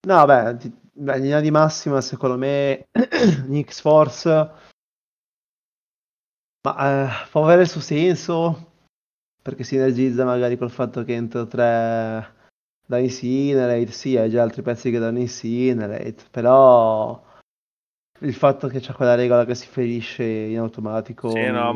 [0.07, 0.55] No, beh,
[0.93, 2.87] beh, in linea di massima, secondo me,
[3.61, 4.51] X-Force
[6.65, 8.71] ma, eh, può avere il suo senso
[9.39, 12.44] perché sinergizza magari col fatto che entro tre
[12.85, 17.23] da Incinerate, sì, hai già altri pezzi che danno Incinerate, però
[18.19, 21.73] il fatto che c'è quella regola che si ferisce in automatico Sì, no,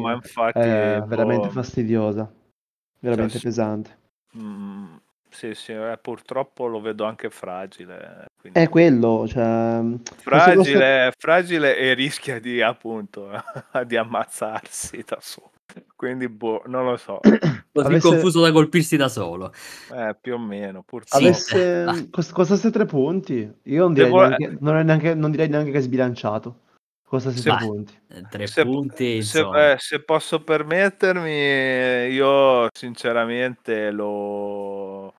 [0.52, 2.32] è boh, veramente fastidiosa,
[3.00, 3.44] veramente sì.
[3.44, 3.98] pesante.
[4.38, 4.96] mm,
[5.30, 8.26] sì, sì, eh, purtroppo lo vedo anche fragile.
[8.40, 9.82] quindi- È quello, cioè...
[10.22, 13.30] fragile, fragile e rischia di appunto
[13.86, 15.52] di ammazzarsi da solo.
[15.96, 17.20] Quindi, boh, non lo so,
[17.72, 19.54] Così avesse- confuso da colpirsi da solo.
[19.94, 21.24] eh, più o meno, purtroppo.
[21.24, 25.50] Avesse cost- costasse tre punti, io non direi, Devo- neanche, non, è neanche, non direi
[25.50, 26.60] neanche che è sbilanciato.
[27.10, 27.58] Tre Dai.
[27.58, 28.00] punti.
[28.10, 29.40] Eh, Tre Se, punti, se-
[29.72, 31.32] eh, se posso permettermi,
[32.14, 35.16] io sinceramente lo,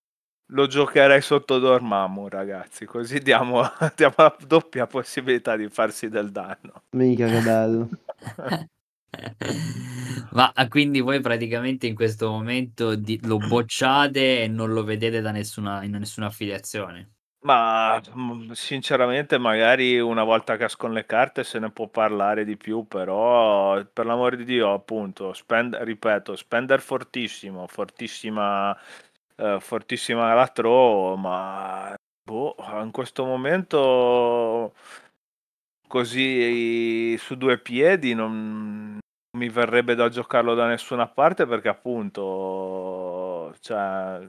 [0.53, 3.63] lo giocherei sotto Dormammu, ragazzi, così diamo,
[3.97, 6.83] diamo la doppia possibilità di farsi del danno.
[6.97, 7.89] Mica che bello.
[10.33, 15.21] Ma ah, quindi voi praticamente in questo momento di- lo bocciate e non lo vedete
[15.21, 17.11] da nessuna, in nessuna affiliazione?
[17.43, 22.57] Ma mm, sinceramente, magari una volta che escono le carte se ne può parlare di
[22.59, 28.77] più, però per l'amore di Dio, appunto, spend, ripeto, spender fortissimo, fortissima,
[29.37, 34.75] eh, fortissima la throw, ma boh, in questo momento
[35.91, 38.97] così su due piedi non
[39.37, 44.21] mi verrebbe da giocarlo da nessuna parte perché appunto cioè,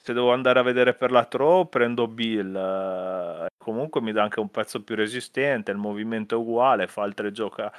[0.00, 4.40] se devo andare a vedere per la throw prendo Bill eh, comunque mi dà anche
[4.40, 7.70] un pezzo più resistente il movimento è uguale fa altre gioca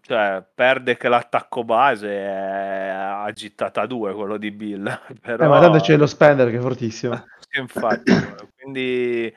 [0.00, 5.44] cioè perde che l'attacco base è agitata 2 quello di Bill però...
[5.44, 7.26] Eh, ma tanto c'è lo spender che è fortissimo.
[7.58, 8.10] Infatti
[8.56, 9.32] quindi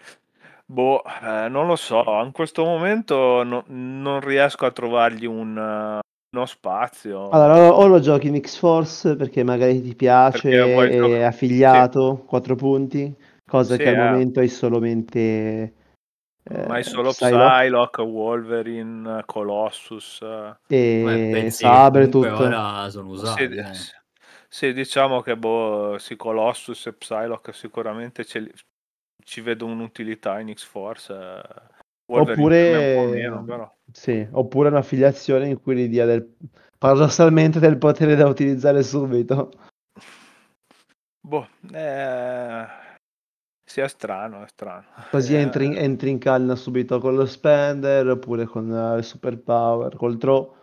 [0.65, 6.01] boh eh, non lo so in questo momento no, non riesco a trovargli un
[6.36, 7.30] uno spazio.
[7.30, 12.25] Allora, o lo giochi in X-Force perché magari ti piace, è affiliato, sì.
[12.28, 14.10] 4 punti, cosa sì, che al eh.
[14.10, 15.73] momento hai solamente...
[16.47, 20.23] Eh, Ma hai solo Psylocke, Psylocke Wolverine, Colossus
[20.67, 22.43] e Sabre tutto.
[22.43, 23.47] Ora sono usati.
[23.47, 23.73] Sì, eh.
[24.47, 28.23] sì, diciamo che boh, sì, Colossus e Psylocke sicuramente
[29.23, 31.13] ci vedo un'utilità in X-Force.
[31.13, 31.73] Eh
[32.08, 33.75] Wolverine oppure, meno, però.
[33.91, 36.36] Sì, oppure un'affiliazione in cui gli dia del,
[36.78, 39.51] paradossalmente del potere da utilizzare subito.
[41.25, 42.65] Boh, eh...
[43.63, 44.86] sì, è strano, è strano.
[45.10, 45.39] Così eh...
[45.39, 49.95] entri, in, entri in canna subito con lo spender, oppure con uh, il super power,
[49.95, 50.56] col throw,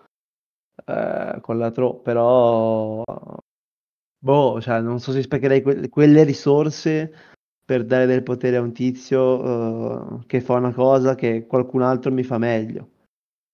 [0.85, 3.03] eh, con la throw, però...
[4.25, 7.32] Boh, cioè, non so se sprecherei que- quelle risorse
[7.65, 12.13] per dare del potere a un tizio uh, che fa una cosa che qualcun altro
[12.13, 12.91] mi fa meglio.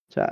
[0.06, 0.26] Cioè,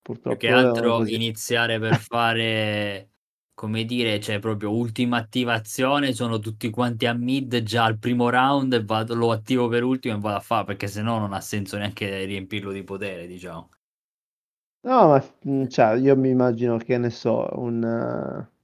[0.00, 0.36] purtroppo...
[0.36, 3.10] Più che altro iniziare per fare,
[3.54, 8.72] come dire, cioè proprio ultima attivazione, sono tutti quanti a mid già al primo round
[8.72, 11.40] e vado, lo attivo per ultimo e vado a fare, perché se no non ha
[11.40, 13.68] senso neanche riempirlo di potere, diciamo.
[14.84, 18.48] No, ma mm, cioè, io mi immagino che ne so, un...
[18.48, 18.60] Uh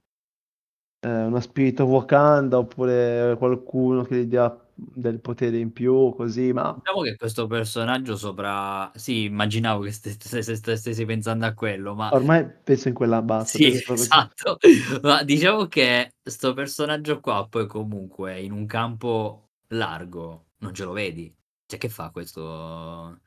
[0.99, 6.73] eh, uno spirito Wakanda oppure qualcuno che gli dia del potere in più, così, ma...
[6.77, 8.89] Diciamo che questo personaggio sopra...
[8.95, 12.13] Sì, immaginavo che stessi, stessi pensando a quello, ma...
[12.13, 13.57] Ormai penso in quella bassa.
[13.57, 14.57] Sì, esatto.
[15.03, 20.93] ma diciamo che sto personaggio qua poi comunque in un campo largo non ce lo
[20.93, 21.33] vedi.
[21.65, 23.19] Cioè, che fa questo?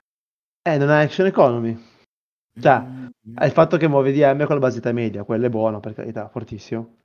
[0.63, 1.91] Eh, non ha action economy.
[2.61, 3.07] Cioè, mm.
[3.41, 6.97] il fatto che muove DM con la basetta media, quello è buono, per carità, fortissimo.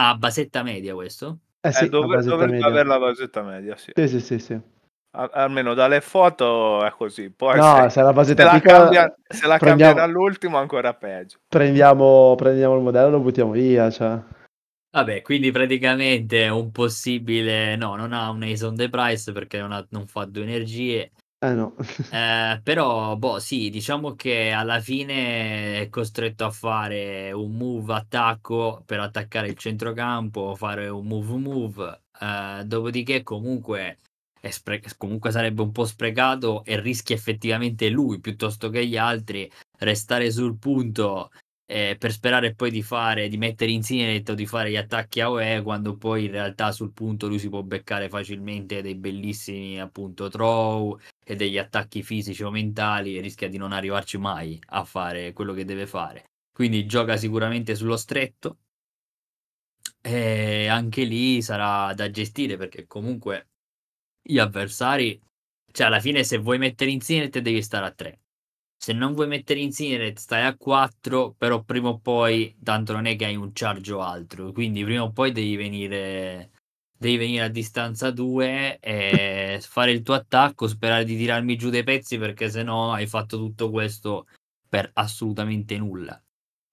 [0.00, 1.38] Ah, basetta media questo?
[1.60, 3.90] Eh sì, eh, dovrebbe avere la basetta media, sì.
[3.92, 4.60] Sì, sì, sì, sì.
[5.10, 7.30] almeno dalle foto è così.
[7.30, 10.58] Poi no, se, se la basetta se piccola, la, cambia, se la prendiamo, cambia dall'ultimo
[10.58, 11.38] ancora peggio.
[11.48, 14.16] Prendiamo, prendiamo il modello e lo buttiamo via, cioè.
[14.90, 17.74] Vabbè, quindi praticamente è un possibile...
[17.76, 21.10] No, non ha un Ace on the Price perché non, ha, non fa due energie
[21.40, 21.74] eh no.
[22.10, 28.82] eh, però, boh, sì, diciamo che alla fine è costretto a fare un move attacco
[28.86, 33.98] per attaccare il centrocampo, fare un move move, eh, dopodiché comunque,
[34.48, 40.30] spre- comunque sarebbe un po' sprecato e rischia effettivamente lui piuttosto che gli altri restare
[40.30, 41.30] sul punto
[41.70, 45.28] eh, per sperare poi di fare, di mettere in sinetto, di fare gli attacchi a
[45.28, 50.28] UE quando poi in realtà sul punto lui si può beccare facilmente dei bellissimi appunto
[50.30, 55.34] throw e degli attacchi fisici o mentali e rischia di non arrivarci mai a fare
[55.34, 56.30] quello che deve fare.
[56.50, 58.60] Quindi gioca sicuramente sullo stretto
[60.00, 63.48] e anche lì sarà da gestire perché comunque
[64.22, 65.20] gli avversari,
[65.70, 68.20] cioè alla fine se vuoi mettere in sinet devi stare a 3
[68.80, 73.06] se non vuoi mettere in Cineret stai a 4, però prima o poi, tanto non
[73.06, 76.52] è che hai un charge o altro, quindi prima o poi devi venire,
[76.98, 81.84] devi venire a distanza 2 e fare il tuo attacco, sperare di tirarmi giù dei
[81.84, 84.26] pezzi perché se no hai fatto tutto questo
[84.68, 86.20] per assolutamente nulla.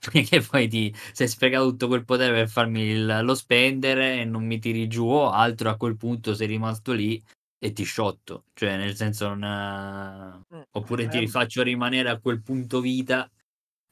[0.11, 4.45] Perché poi ti sei sprecato tutto quel potere per farmi il, lo spendere e non
[4.45, 7.23] mi tiri giù o altro, a quel punto sei rimasto lì
[7.57, 10.43] e ti sciotto, cioè nel senso non...
[10.53, 13.27] Mm, oppure ti rifaccio rimanere a quel punto vita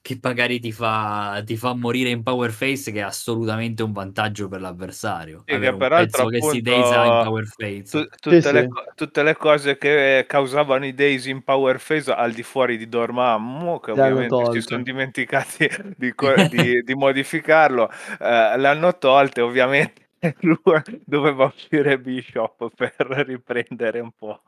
[0.03, 4.49] che magari ti fa, ti fa morire in power face che è assolutamente un vantaggio
[4.49, 5.43] per l'avversario.
[5.45, 7.83] Sì, che peraltro appunto, che si daisa in power face.
[7.89, 8.91] Tu, tutte, sì, le, sì.
[8.95, 13.79] tutte, le, cose che causavano i days in power face al di fuori di Dormammu,
[13.79, 16.13] che ovviamente si sono dimenticati di,
[16.49, 17.89] di, di modificarlo,
[18.19, 20.01] eh, le hanno tolte ovviamente
[21.05, 22.93] doveva uscire Bishop per
[23.25, 24.41] riprendere un po'.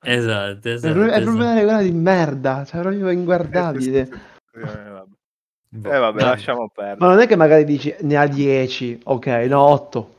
[0.00, 1.36] Esatto, È esatto, proprio, è proprio esatto.
[1.36, 4.30] una regola di merda, cioè proprio inguardabile.
[4.54, 4.60] Eh,
[4.90, 5.10] vabbè,
[5.70, 6.20] Boh, Eh, vabbè, vabbè.
[6.20, 7.10] lasciamo Ma perdere.
[7.10, 10.14] non è che magari dici ne ha 10, ok, no 8.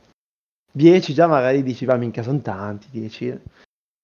[0.72, 3.26] 10 già magari dici, va minchia, sono tanti, 10.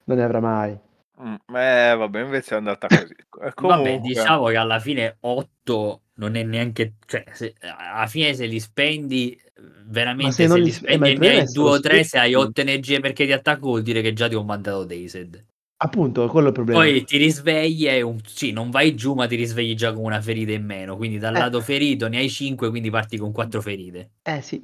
[0.05, 0.79] Non ne avrà mai.
[1.21, 3.12] Mm, eh, vabbè, invece è andata così.
[3.12, 8.33] Eh, Vabbè, Comunque, diciamo che alla fine 8 non è neanche, cioè, se- alla fine
[8.35, 9.38] se li spendi,
[9.87, 11.73] veramente Ma se se, non li eh, spendi ma il ne hai è 2 o
[11.73, 12.49] se lo 3, se hai spendi.
[12.49, 15.45] 8 energie perché ti attacco vuol dire che già ti ho mandato Dazed.
[15.83, 16.81] Appunto, quello è il problema.
[16.81, 18.19] Poi ti risvegli e un...
[18.25, 20.97] sì, non vai giù, ma ti risvegli già con una ferita in meno.
[20.97, 21.38] Quindi dal Eh.
[21.38, 24.11] lato ferito ne hai 5, quindi parti con 4 ferite.
[24.23, 24.62] Eh sì.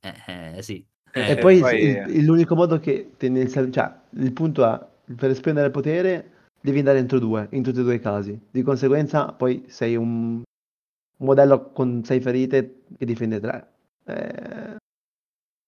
[0.00, 0.84] Eh, eh, sì.
[1.12, 4.78] Eh, E poi, poi- il- l'unico modo che tendenzial- cioè, il punto è
[5.14, 6.30] per spendere il potere
[6.60, 8.38] devi andare entro due, in tutti e due i casi.
[8.50, 13.72] Di conseguenza, poi sei un, un modello con 6 ferite che difende 3.
[14.06, 14.76] Eh,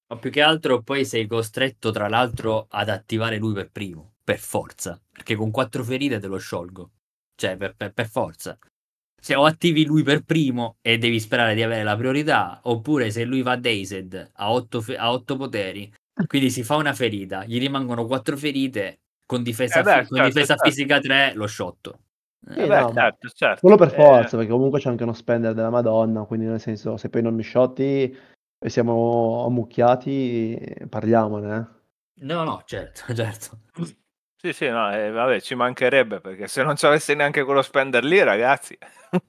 [0.09, 4.39] Ma più che altro poi sei costretto, tra l'altro, ad attivare lui per primo, per
[4.41, 6.91] forza, perché con quattro ferite te lo sciolgo.
[7.37, 8.59] Cioè, per, per- per forza.
[9.21, 13.25] Se o attivi lui per primo e devi sperare di avere la priorità, oppure se
[13.25, 15.93] lui va dazed a 8, a otto poteri,
[16.27, 20.19] quindi si fa una ferita, gli rimangono quattro ferite, con difesa, Eh beh, fi- con
[20.19, 20.69] certo, difesa certo.
[20.69, 22.01] fisica 3 lo shotto.
[22.53, 23.62] Sì, Eh, Eh beh, no, certo, certo.
[23.62, 26.97] Quello per Eh, forza, perché comunque c'è anche uno spender della Madonna, quindi nel senso,
[26.97, 28.15] se poi non mi shotti
[28.59, 31.57] e siamo ammucchiati, parliamone.
[31.57, 31.75] eh.
[32.21, 33.59] No, no, certo, certo.
[34.46, 38.04] Sì, sì, no, eh, vabbè, ci mancherebbe perché se non ci avesse neanche quello spender
[38.04, 38.78] lì, ragazzi.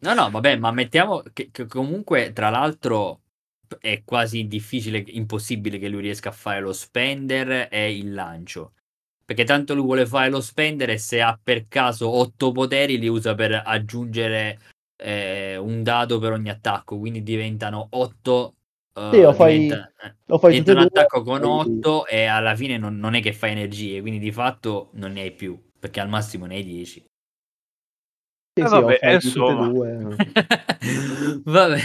[0.02, 3.22] No, no, vabbè, ma mettiamo che, che comunque, tra l'altro,
[3.80, 8.74] è quasi difficile, impossibile che lui riesca a fare lo spender e il lancio.
[9.26, 13.08] Perché tanto lui vuole fare lo spender e se ha per caso otto poteri li
[13.08, 14.60] usa per aggiungere
[14.98, 18.57] eh, un dado per ogni attacco, quindi diventano otto.
[18.98, 22.26] Eh, Sì, o fai- diventa, eh, Lo fai diventa un attacco con poi- 8 e
[22.26, 25.58] alla fine non, non è che fai energie, quindi di fatto non ne hai più,
[25.80, 27.06] perché al massimo ne hai 10.
[28.58, 29.68] Sì, Eh, sì, vabbè, e insomma.
[29.68, 29.98] due.
[31.46, 31.80] vabbè,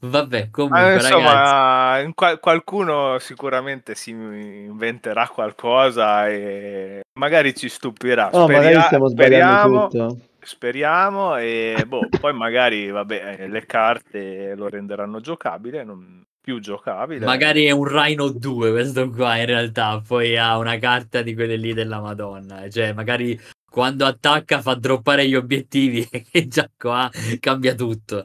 [0.00, 8.30] vabbè, comunque ragazzi, insomma, in qual- qualcuno sicuramente si inventerà qualcosa e magari ci stupirà.
[8.32, 10.18] No, magari Speria- stiamo sbagliando speriamo, tutto.
[10.40, 17.24] speriamo e boh, poi magari vabbè, eh, le carte lo renderanno giocabile, non più giocabile.
[17.24, 21.56] magari è un Rhino 2 questo qua in realtà, poi ha una carta di quelle
[21.56, 23.38] lì della Madonna, cioè magari
[23.70, 28.24] quando attacca fa droppare gli obiettivi e già qua cambia tutto.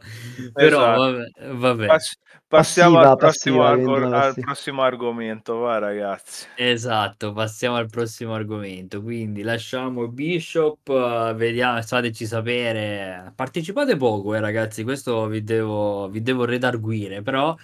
[0.52, 1.00] Però Esatto.
[1.00, 1.86] vabbè, vabbè.
[1.86, 6.48] Pass- passiamo Passiva, al prossimo, passiva, diventa al prossimo argomento, va ragazzi.
[6.56, 9.02] Esatto, passiamo al prossimo argomento.
[9.04, 13.32] Quindi lasciamo Bishop, vediamo, fateci sapere.
[13.36, 17.56] Partecipate poco, eh, ragazzi, questo vi devo, vi devo redarguire, però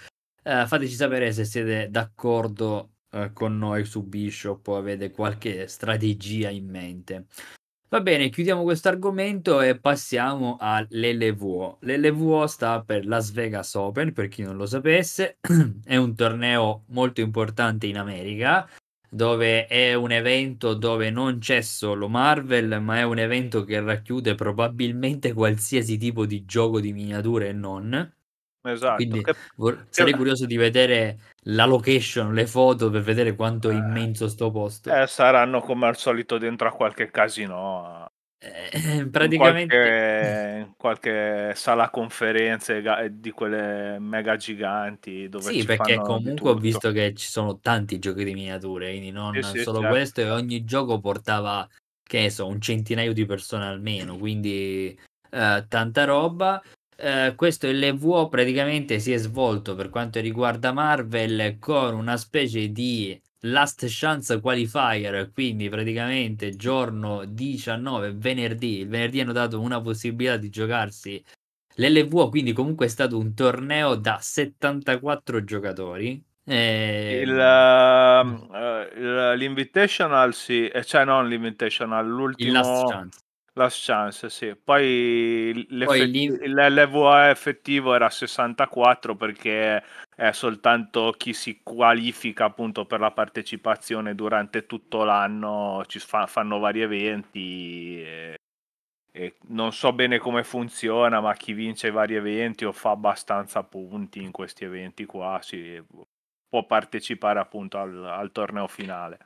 [0.42, 6.48] eh, fateci sapere se siete d'accordo eh, con noi su Bishop o avete qualche strategia
[6.50, 7.26] in mente.
[7.92, 11.76] Va bene, chiudiamo questo argomento e passiamo all'LVO.
[11.82, 15.36] L'LVO sta per Las Vegas Open, per chi non lo sapesse,
[15.84, 18.66] è un torneo molto importante in America,
[19.10, 24.36] dove è un evento dove non c'è solo Marvel, ma è un evento che racchiude
[24.36, 28.14] probabilmente qualsiasi tipo di gioco di miniature e non.
[28.64, 28.94] Esatto.
[28.94, 33.74] Quindi Che- vor- sarei curioso di vedere la location, le foto per vedere quanto è
[33.74, 34.90] immenso sto posto.
[34.94, 38.10] eh, saranno come al solito dentro a qualche casino.
[38.38, 45.64] Eh, in praticamente qualche, in qualche sala conferenze ga- di quelle mega giganti dove Sì,
[45.64, 49.62] perché comunque ho visto che ci sono tanti giochi di miniature, quindi non Sì, sì,
[49.62, 49.94] solo certo.
[49.94, 51.68] questo, e ogni gioco portava,
[52.02, 54.98] che so, un centinaio di persone almeno, quindi
[55.30, 56.60] eh, tanta roba.
[56.96, 63.20] Eh, questo LVO praticamente si è svolto per quanto riguarda Marvel con una specie di
[63.40, 70.48] last chance qualifier, quindi praticamente giorno 19, venerdì, il venerdì hanno dato una possibilità di
[70.50, 71.22] giocarsi
[71.76, 76.22] L'LVO quindi comunque è stato un torneo da 74 giocatori.
[76.44, 77.20] E...
[77.24, 82.06] Il, ehm, eh, il- l'invitational sì, eh, cioè non l'invitational,
[82.36, 83.20] il l'ultimo last chance.
[83.54, 84.54] Last chance, sì.
[84.56, 89.82] Poi, Poi l'LVA effettivo era 64 perché
[90.14, 96.58] è soltanto chi si qualifica appunto per la partecipazione durante tutto l'anno, ci fa- fanno
[96.58, 98.02] vari eventi.
[98.02, 98.36] E,
[99.12, 103.62] e non so bene come funziona, ma chi vince i vari eventi o fa abbastanza
[103.64, 105.82] punti in questi eventi qua, sì,
[106.48, 109.18] può partecipare appunto al, al torneo finale.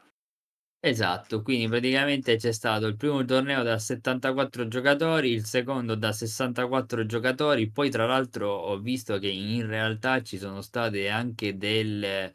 [0.79, 7.05] Esatto, quindi praticamente c'è stato il primo torneo da 74 giocatori, il secondo da 64
[7.07, 12.33] giocatori, poi tra l'altro ho visto che in realtà ci sono state anche delle,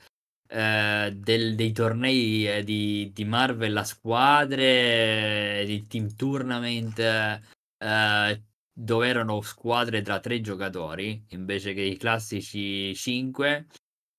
[0.48, 9.08] eh, del- dei tornei eh, di, di Marvel a squadre, di team tournament, eh, dove
[9.08, 13.68] erano squadre tra tre giocatori invece che i classici cinque.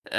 [0.05, 0.17] Eh,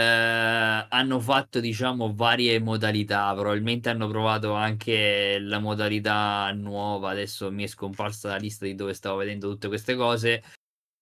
[0.90, 3.34] hanno fatto diciamo varie modalità.
[3.34, 7.12] Probabilmente hanno provato anche la modalità nuova.
[7.12, 10.44] Adesso mi è scomparsa la lista di dove stavo vedendo tutte queste cose.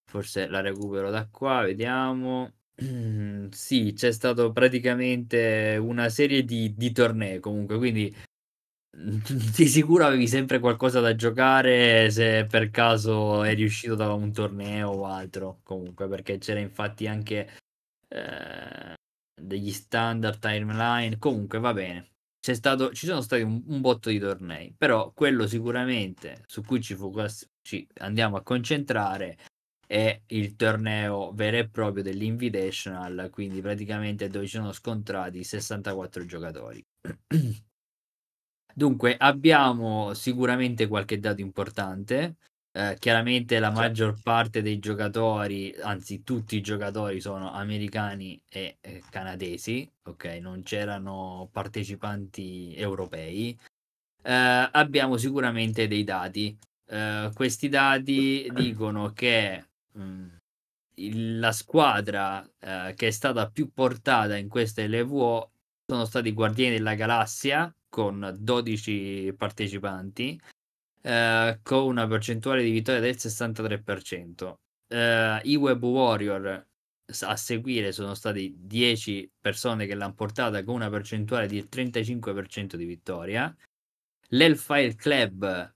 [0.10, 2.54] Forse la recupero da qua vediamo.
[3.52, 8.14] Sì c'è stato praticamente una serie di, di tornei comunque quindi
[9.56, 14.90] di sicuro avevi sempre qualcosa da giocare se per caso è riuscito da un torneo
[14.90, 17.50] o altro comunque perché c'era infatti anche
[18.12, 18.94] eh,
[19.42, 21.18] degli standard timeline.
[21.18, 22.10] Comunque va bene.
[22.40, 26.96] Stato, ci sono stati un, un, botto di tornei, però quello sicuramente su cui ci,
[26.96, 29.38] focus, ci andiamo a concentrare
[29.86, 36.84] è il torneo vero e proprio dell'Invitational, quindi praticamente dove ci sono scontrati 64 giocatori.
[38.74, 42.38] Dunque, abbiamo sicuramente qualche dato importante.
[42.74, 48.78] Eh, chiaramente la maggior parte dei giocatori, anzi tutti i giocatori sono americani e
[49.10, 50.24] canadesi, ok?
[50.42, 53.58] Non c'erano partecipanti europei.
[54.24, 56.58] Eh, abbiamo sicuramente dei dati.
[56.88, 60.04] Eh, questi dati dicono che mh,
[61.02, 65.52] mm, la squadra eh, che è stata più portata in queste LVO
[65.86, 70.40] sono stati i Guardiani della Galassia con 12 partecipanti
[71.02, 74.54] eh, con una percentuale di vittoria del 63%.
[74.88, 76.68] Eh, I Web Warrior
[77.22, 82.86] a seguire sono stati 10 persone che l'hanno portata con una percentuale di 35% di
[82.86, 83.54] vittoria.
[84.30, 85.74] L'Hellfire Club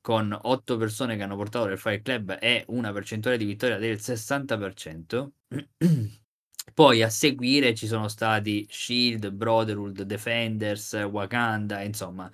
[0.00, 5.28] con 8 persone che hanno portato l'Hellfire Club è una percentuale di vittoria del 60%.
[6.74, 12.30] Poi a seguire ci sono stati Shield, Brotherhood, Defenders, Wakanda, insomma,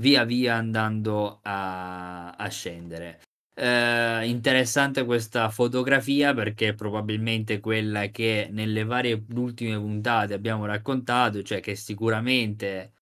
[0.00, 3.20] via via andando a, a scendere.
[3.54, 11.42] Eh, interessante questa fotografia perché è probabilmente quella che nelle varie ultime puntate abbiamo raccontato,
[11.42, 12.92] cioè che sicuramente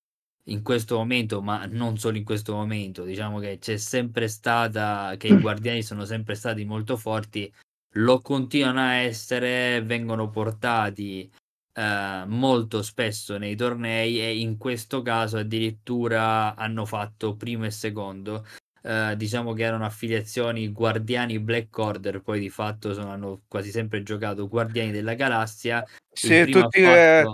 [0.48, 5.28] in questo momento, ma non solo in questo momento, diciamo che c'è sempre stata, che
[5.28, 7.52] i guardiani sono sempre stati molto forti,
[7.92, 11.30] lo continuano a essere, vengono portati
[11.78, 18.44] eh, molto spesso nei tornei e in questo caso addirittura hanno fatto primo e secondo.
[18.82, 24.02] Eh, diciamo che erano affiliazioni Guardiani Black Order, poi di fatto sono, hanno quasi sempre
[24.02, 25.84] giocato Guardiani della Galassia.
[26.12, 26.96] Sì, tutti, fatto...
[26.96, 27.24] eh,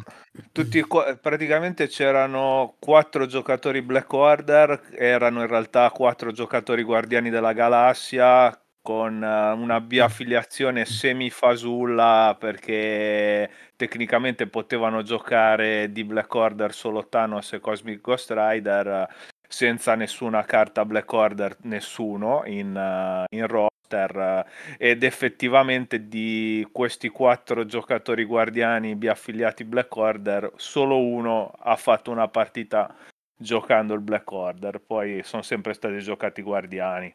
[0.52, 0.84] tutti,
[1.22, 9.22] praticamente c'erano quattro giocatori Black Order, erano in realtà quattro giocatori Guardiani della Galassia con
[9.22, 18.02] uh, una biaffiliazione semifasulla perché tecnicamente potevano giocare di Black Order solo Thanos e Cosmic
[18.02, 19.08] Ghost Rider
[19.48, 24.44] senza nessuna carta Black Order nessuno in, uh, in roster.
[24.76, 32.28] Ed effettivamente di questi quattro giocatori guardiani biaffiliati Black Order solo uno ha fatto una
[32.28, 32.94] partita
[33.34, 34.78] giocando il Black Order.
[34.78, 37.14] Poi sono sempre stati giocati guardiani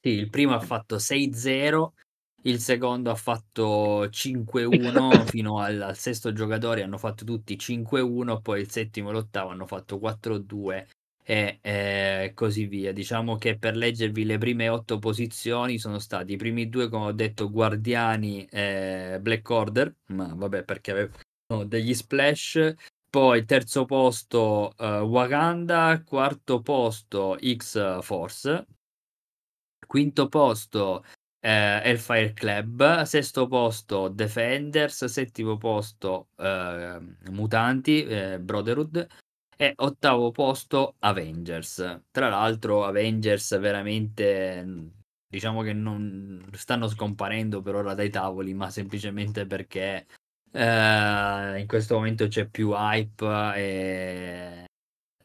[0.00, 1.92] sì, il primo ha fatto 6-0,
[2.42, 8.60] il secondo ha fatto 5-1 fino al, al sesto giocatore hanno fatto tutti 5-1, poi
[8.60, 10.86] il settimo e l'ottavo hanno fatto 4-2
[11.28, 12.92] e eh, così via.
[12.92, 17.12] Diciamo che per leggervi le prime otto posizioni sono stati i primi due, come ho
[17.12, 22.74] detto, Guardiani e Black Order, ma vabbè perché avevano degli splash.
[23.10, 28.66] Poi terzo posto uh, Wakanda, quarto posto X-Force,
[29.86, 31.04] quinto posto
[31.40, 36.98] eh, Hellfire Club, sesto posto Defenders, settimo posto eh,
[37.30, 39.06] Mutanti, eh, Brotherhood
[39.56, 42.02] e ottavo posto Avengers.
[42.10, 44.92] Tra l'altro Avengers veramente
[45.28, 50.06] diciamo che non stanno scomparendo per ora dai tavoli, ma semplicemente perché
[50.52, 54.65] eh, in questo momento c'è più hype e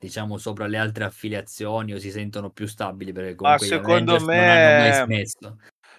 [0.01, 5.25] diciamo sopra le altre affiliazioni o si sentono più stabili perché comunque Ma secondo me.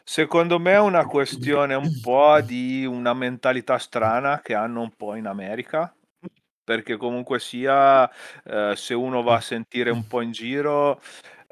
[0.04, 5.14] Secondo me è una questione un po' di una mentalità strana che hanno un po'
[5.14, 5.94] in America,
[6.64, 8.10] perché comunque sia,
[8.42, 11.00] eh, se uno va a sentire un po' in giro,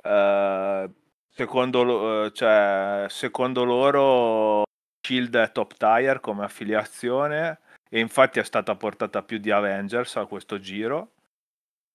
[0.02, 0.90] eh,
[1.28, 4.64] secondo, eh, cioè, secondo loro
[5.06, 10.26] Shield è top tier come affiliazione e infatti è stata portata più di Avengers a
[10.26, 11.12] questo giro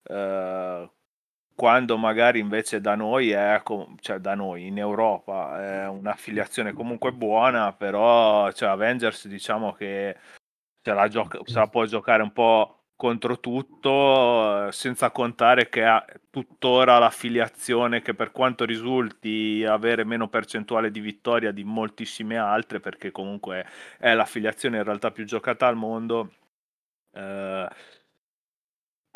[0.10, 0.89] eh,
[1.56, 3.62] quando magari invece da noi è,
[4.01, 10.18] cioè da noi in Europa è un'affiliazione comunque buona, però cioè Avengers diciamo che
[10.82, 16.06] se la, gioca- se la può giocare un po' contro tutto, senza contare che ha
[16.30, 23.12] tuttora l'affiliazione che per quanto risulti avere meno percentuale di vittoria di moltissime altre, perché
[23.12, 23.66] comunque
[23.97, 26.34] è l'affiliazione in realtà più giocata al mondo,
[27.14, 27.68] eh,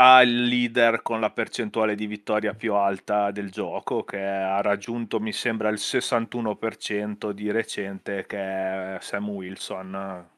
[0.01, 5.19] ha il leader con la percentuale di vittoria più alta del gioco, che ha raggiunto,
[5.19, 10.29] mi sembra, il 61% di recente, che è Sam Wilson,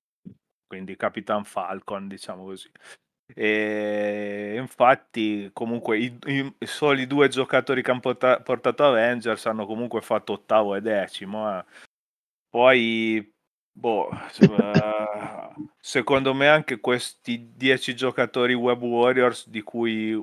[0.66, 2.72] quindi Capitan Falcon, diciamo così.
[3.36, 10.34] E infatti, comunque, i, i soli due giocatori che hanno portato Avengers hanno comunque fatto
[10.34, 11.60] ottavo e decimo.
[11.60, 11.64] Eh.
[12.50, 13.34] Poi,
[13.72, 14.10] boh,
[15.80, 20.20] secondo me anche questi dieci giocatori Web Warriors, di cui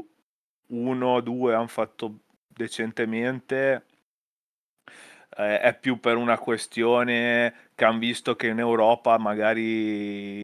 [0.69, 3.87] uno o due hanno fatto decentemente,
[5.37, 10.41] eh, è più per una questione che hanno visto che in Europa magari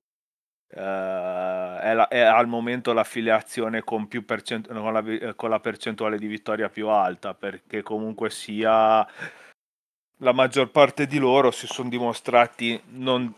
[0.77, 6.27] Uh, è, la, è, al momento l'affiliazione con, percent- con, la, con, la, percentuale di
[6.27, 9.07] vittoria più alta perché comunque sia
[10.19, 13.33] la maggior parte di loro si sono dimostrati non,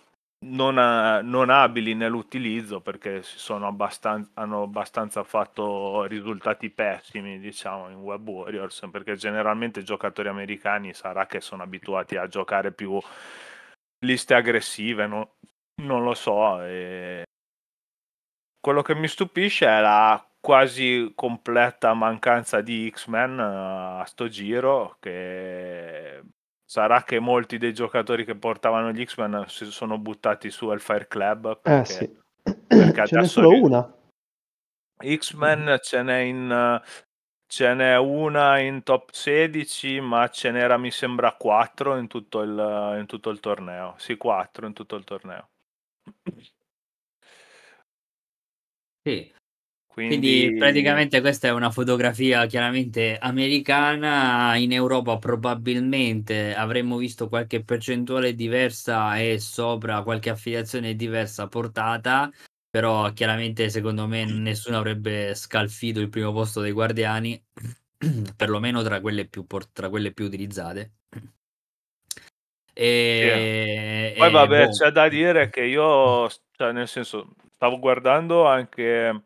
[0.49, 8.29] non, a, non abili nell'utilizzo perché abbastan- hanno abbastanza fatto risultati pessimi diciamo in Web
[8.29, 12.99] Warriors perché generalmente i giocatori americani sarà che sono abituati a giocare più
[14.05, 15.37] liste aggressive no?
[15.83, 17.25] non lo so e
[18.61, 24.97] quello che mi stupisce è la quasi completa mancanza di X-Men uh, a sto giro
[25.01, 26.23] che
[26.69, 31.47] sarà che molti dei giocatori che portavano gli X-Men si sono buttati su Hellfire Club
[31.47, 32.17] eh, perché, eh sì.
[32.67, 33.95] perché ce n'è solo una
[34.99, 36.83] X-Men ce n'è in
[37.49, 42.97] ce n'è una in top 16 ma ce n'era mi sembra 4 in tutto il,
[42.99, 45.49] in tutto il torneo sì 4 in tutto il torneo
[49.07, 49.33] sì.
[49.97, 50.19] Quindi...
[50.19, 50.59] Quindi...
[50.59, 59.17] praticamente questa è una fotografia chiaramente americana, in Europa probabilmente avremmo visto qualche percentuale diversa
[59.19, 62.31] e sopra qualche affiliazione diversa portata,
[62.69, 67.43] però chiaramente secondo me nessuno avrebbe scalfito il primo posto dei guardiani,
[68.37, 70.93] perlomeno tra quelle più, tra quelle più utilizzate.
[72.75, 74.71] E, Poi vabbè, boh.
[74.73, 79.23] c'è da dire che io, cioè, nel senso, stavo guardando anche,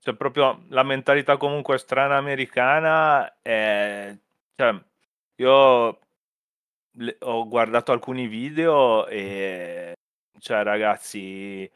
[0.00, 4.16] cioè proprio la mentalità comunque strana americana, è,
[4.54, 4.80] cioè,
[5.36, 5.98] io
[6.98, 9.94] le, ho guardato alcuni video e,
[10.38, 11.70] cioè ragazzi,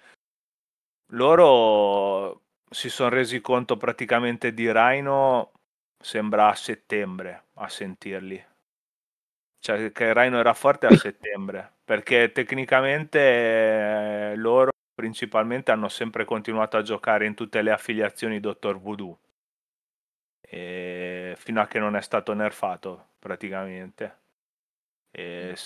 [1.13, 5.53] loro si sono resi conto praticamente di Rhino
[6.03, 8.45] sembra a settembre a sentirli.
[9.59, 14.71] Cioè che Rhino era forte a settembre, perché tecnicamente eh, loro
[15.03, 19.19] principalmente hanno sempre continuato a giocare in tutte le affiliazioni Dottor Voodoo,
[20.41, 24.19] e fino a che non è stato nerfato praticamente.
[25.11, 25.57] E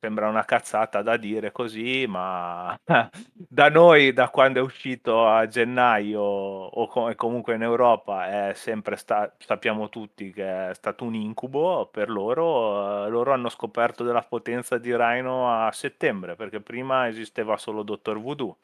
[0.00, 2.74] sembra una cazzata da dire così, ma
[3.32, 8.96] da noi, da quando è uscito a gennaio o com- comunque in Europa, è sempre
[8.96, 13.08] sta- sappiamo tutti che è stato un incubo per loro.
[13.08, 18.56] loro hanno scoperto della potenza di Rhino a settembre, perché prima esisteva solo Dottor Voodoo.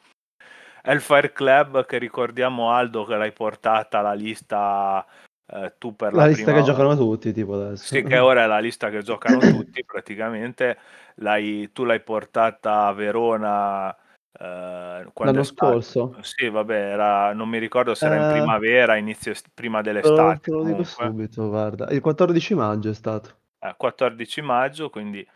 [0.83, 5.05] Hellfire Club, che ricordiamo Aldo che l'hai portata alla lista
[5.47, 7.85] eh, tu per la, la lista che giocano tutti tipo adesso.
[7.85, 10.79] Sì, che ora è la lista che giocano tutti praticamente.
[11.17, 13.95] L'hai, tu l'hai portata a Verona
[14.39, 16.17] eh, l'anno scorso.
[16.21, 18.33] Sì, vabbè, era, non mi ricordo se era in eh.
[18.33, 20.41] primavera, inizio prima dell'estate.
[20.41, 21.89] Te lo dico subito, guarda.
[21.91, 23.37] Il 14 maggio è stato.
[23.59, 25.27] Eh, 14 maggio, quindi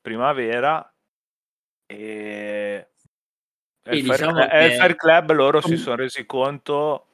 [0.00, 0.88] primavera.
[1.86, 2.90] E...
[3.86, 4.76] E diciamo Fair, che...
[4.76, 7.06] Fair Club loro si sono resi conto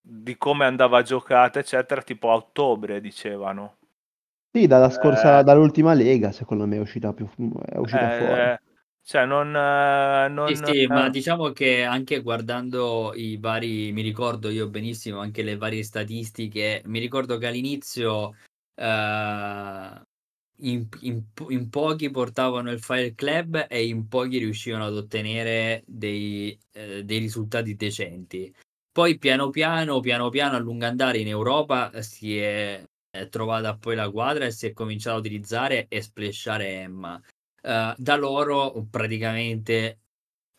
[0.00, 3.76] di come andava giocata, eccetera, tipo a ottobre dicevano.
[4.50, 7.28] Sì, dalla scorsa, eh, dall'ultima lega, secondo me è uscita, più,
[7.64, 8.72] è uscita eh, fuori.
[9.06, 14.68] Cioè, non, non sì, sì, ma diciamo che anche guardando i vari, mi ricordo io
[14.68, 18.34] benissimo anche le varie statistiche, mi ricordo che all'inizio
[18.76, 20.02] uh,
[20.58, 26.56] in, in, in, pochi portavano il Fire Club e in pochi riuscivano ad ottenere dei,
[26.72, 28.54] eh, dei risultati decenti.
[28.92, 33.96] Poi piano piano, piano piano a lungo andare in Europa si è, è trovata poi
[33.96, 37.20] la quadra e si è cominciato a utilizzare e splashare Emma.
[37.62, 39.98] Uh, da loro praticamente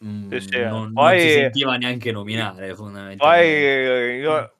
[0.03, 0.59] mh, sì, sì.
[0.59, 3.23] Non, poi, non, si sentiva neanche nominare fondamentalmente.
[3.23, 4.57] Poi io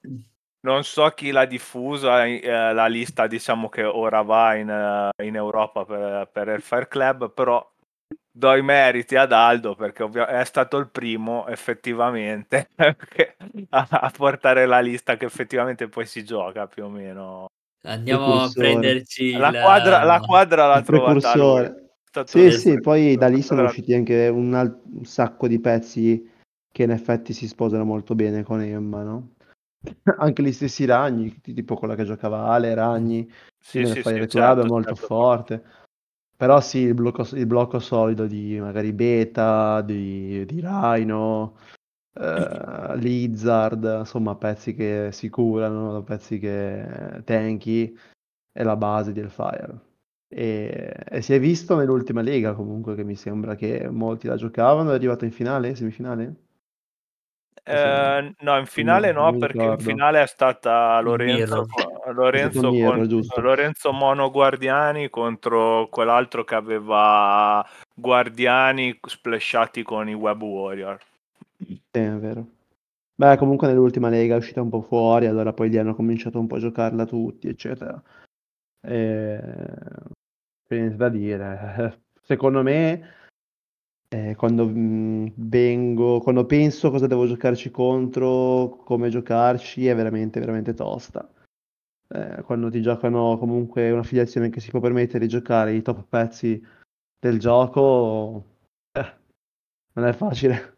[0.66, 5.36] non so chi l'ha diffusa eh, la lista diciamo che ora va in, uh, in
[5.36, 7.72] Europa per, per il Fire Club però
[8.32, 12.70] do i meriti ad Aldo perché ovvia- è stato il primo effettivamente
[13.70, 17.45] a, a portare la lista che effettivamente poi si gioca più o meno.
[17.88, 19.59] Andiamo a prenderci la il...
[19.61, 21.84] quadra, la quadra l'ha trovata lui.
[22.26, 26.30] Sì, sì, poi da lì sono usciti anche un, al- un sacco di pezzi
[26.72, 29.34] che in effetti si sposano molto bene con Emma, no?
[30.17, 33.29] Anche gli stessi ragni, tipo quella che giocava Ale, Ragni,
[33.59, 35.05] Sì, nel sì, Fire sì, Club certo, è molto certo.
[35.07, 35.63] forte.
[36.38, 41.57] Però sì, il blocco, il blocco solido di magari Beta, di, di Rhino,
[42.13, 47.95] eh, Lizard, insomma pezzi che si curano, pezzi che tanky,
[48.51, 49.79] è la base di Hellfire.
[50.27, 54.91] E, e si è visto nell'ultima lega comunque che mi sembra che molti la giocavano,
[54.91, 56.36] è arrivato in finale, semifinale?
[57.68, 61.66] Eh, no, in finale no, perché in finale è stata Lorenzo,
[62.13, 63.07] Lorenzo, con-.
[63.38, 70.99] Lorenzo Mono Guardiani contro quell'altro che aveva Guardiani splashati con i Web Warrior.
[71.57, 72.45] Sì, è vero.
[73.16, 76.45] Beh, comunque nell'ultima lega è uscita un po' fuori, allora poi lì hanno cominciato un
[76.45, 77.99] po' a giocarla tutti, eccetera.
[78.82, 79.41] E...
[80.68, 82.01] Niente da dire.
[82.22, 83.24] Secondo me,
[84.09, 90.73] eh, quando mh, vengo, quando penso cosa devo giocarci contro, come giocarci, è veramente, veramente
[90.73, 91.29] tosta.
[92.07, 96.63] Eh, quando ti giocano comunque un'affiliazione che si può permettere di giocare i top pezzi
[97.19, 98.45] del gioco,
[98.91, 99.13] eh,
[99.93, 100.73] non è facile.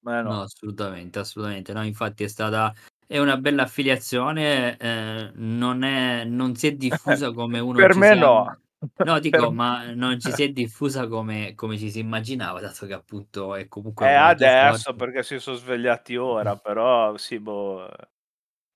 [0.00, 0.40] Ma No, no.
[0.42, 1.72] assolutamente, assolutamente.
[1.72, 2.74] No, infatti è stata
[3.06, 7.98] è una bella affiliazione, eh, non è, non si è diffusa come uno per ci
[7.98, 8.58] me no.
[9.02, 12.60] No, Per dico, me- ma non ci si è diffusa come, come ci si immaginava,
[12.60, 14.94] dato che appunto è comunque È molto adesso forte.
[14.94, 17.88] perché si sono svegliati ora, però sì, boh,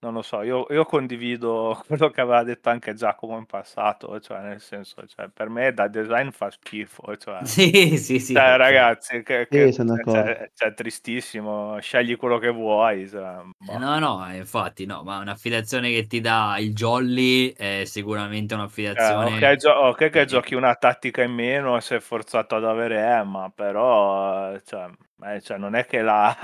[0.00, 4.40] non lo so, io, io condivido quello che aveva detto anche Giacomo in passato, cioè
[4.42, 8.32] nel senso, cioè, per me da design fa schifo, cioè, Sì, sì, sì.
[8.34, 13.40] cioè, ragazzi, che, Sì, che- sono cioè, cioè, cioè, tristissimo, scegli quello che vuoi, cioè,
[13.58, 13.78] boh.
[13.78, 19.38] No, no, eh, infatti no, ma un'affiliazione che ti dà il jolly è sicuramente un'affiliazione
[19.38, 23.00] ok, gio- ok che eh, giochi una tattica in meno e sei forzato ad avere
[23.00, 24.88] Emma, però eh, cioè,
[25.22, 26.36] eh, cioè, non è che la,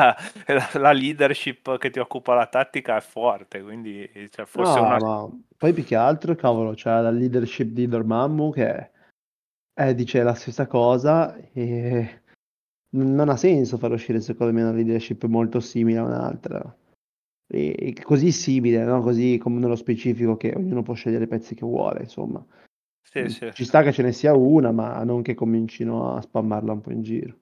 [0.74, 4.98] la- leadership che ti occupa la tattica è forte, quindi cioè, fosse No, una...
[4.98, 8.90] ma poi più che altro, cavolo, c'è la leadership di Dormammu che
[9.74, 12.20] eh, dice la stessa cosa e
[12.94, 16.76] non ha senso far uscire secondo me una leadership molto simile a un'altra.
[17.46, 19.02] E, e così simile, no?
[19.02, 22.44] Così come nello specifico che ognuno può scegliere i pezzi che vuole, insomma.
[23.02, 23.50] Sì, sì.
[23.52, 26.92] Ci sta che ce ne sia una, ma non che comincino a spammarla un po'
[26.92, 27.40] in giro.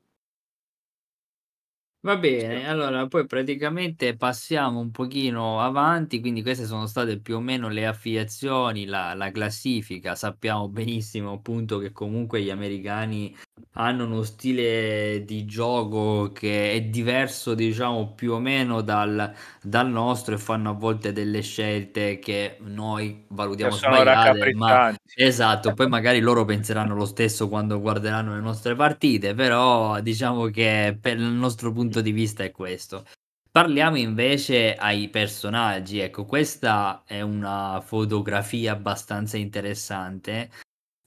[2.03, 7.41] Va bene, allora poi praticamente passiamo un pochino avanti, quindi queste sono state più o
[7.41, 13.37] meno le affiliazioni, la, la classifica, sappiamo benissimo appunto che comunque gli americani
[13.73, 19.31] hanno uno stile di gioco che è diverso diciamo più o meno dal,
[19.63, 24.83] dal nostro e fanno a volte delle scelte che noi valutiamo Che sbagliate, ma.
[25.13, 30.97] Esatto, poi magari loro penseranno lo stesso quando guarderanno le nostre partite, però diciamo che
[31.01, 33.05] per il nostro punto di vista è questo.
[33.51, 40.51] Parliamo invece ai personaggi, ecco, questa è una fotografia abbastanza interessante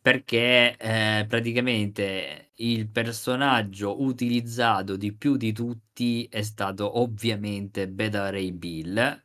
[0.04, 8.52] perché eh, praticamente il personaggio utilizzato di più di tutti è stato ovviamente Beta Ray
[8.52, 9.24] Bill.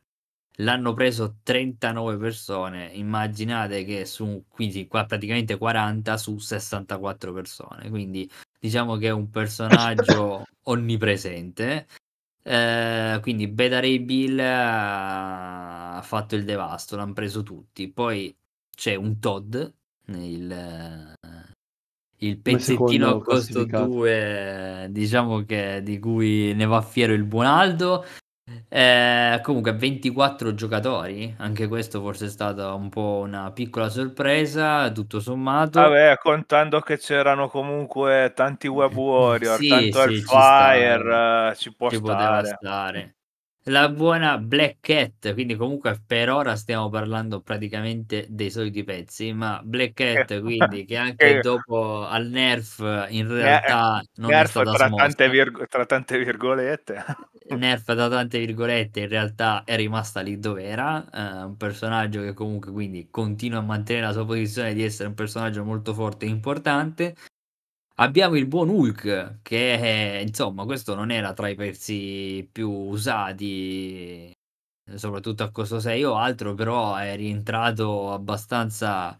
[0.59, 8.29] L'hanno preso 39 persone, immaginate che su quindi qua praticamente 40 su 64 persone, quindi
[8.59, 11.87] diciamo che è un personaggio onnipresente.
[12.43, 17.89] Eh, quindi Ray Bill ha fatto il devasto, l'hanno preso tutti.
[17.91, 18.35] Poi
[18.75, 19.55] c'è un Todd,
[20.07, 21.15] il,
[22.17, 23.85] il pezzettino a costo classificato.
[23.85, 28.05] 2, diciamo che di cui ne va fiero il buon Aldo.
[28.71, 35.19] Eh, comunque 24 giocatori, anche questo forse è stata un po' una piccola sorpresa, tutto
[35.19, 35.79] sommato.
[35.79, 41.55] Vabbè, contando che c'erano comunque tanti Web Warrior, Sì, tanto sì, ci sta, Hellfire, eh,
[41.55, 43.15] ci può ci poteva stare.
[43.63, 49.61] La buona Black Cat, quindi comunque per ora stiamo parlando praticamente dei soliti pezzi, ma
[49.63, 52.79] Black Cat quindi che anche che- dopo al nerf
[53.09, 55.03] in Ne- realtà non è Nerf stata tra smossa.
[55.03, 57.05] tante, virg- tra tante virgolette.
[57.57, 62.33] nerf da tante virgolette in realtà è rimasta lì dove era eh, un personaggio che
[62.33, 66.29] comunque quindi continua a mantenere la sua posizione di essere un personaggio molto forte e
[66.29, 67.15] importante
[67.99, 74.31] abbiamo il buon Hulk che è, insomma questo non era tra i pezzi più usati
[74.95, 79.17] soprattutto a costo 6 o altro però è rientrato abbastanza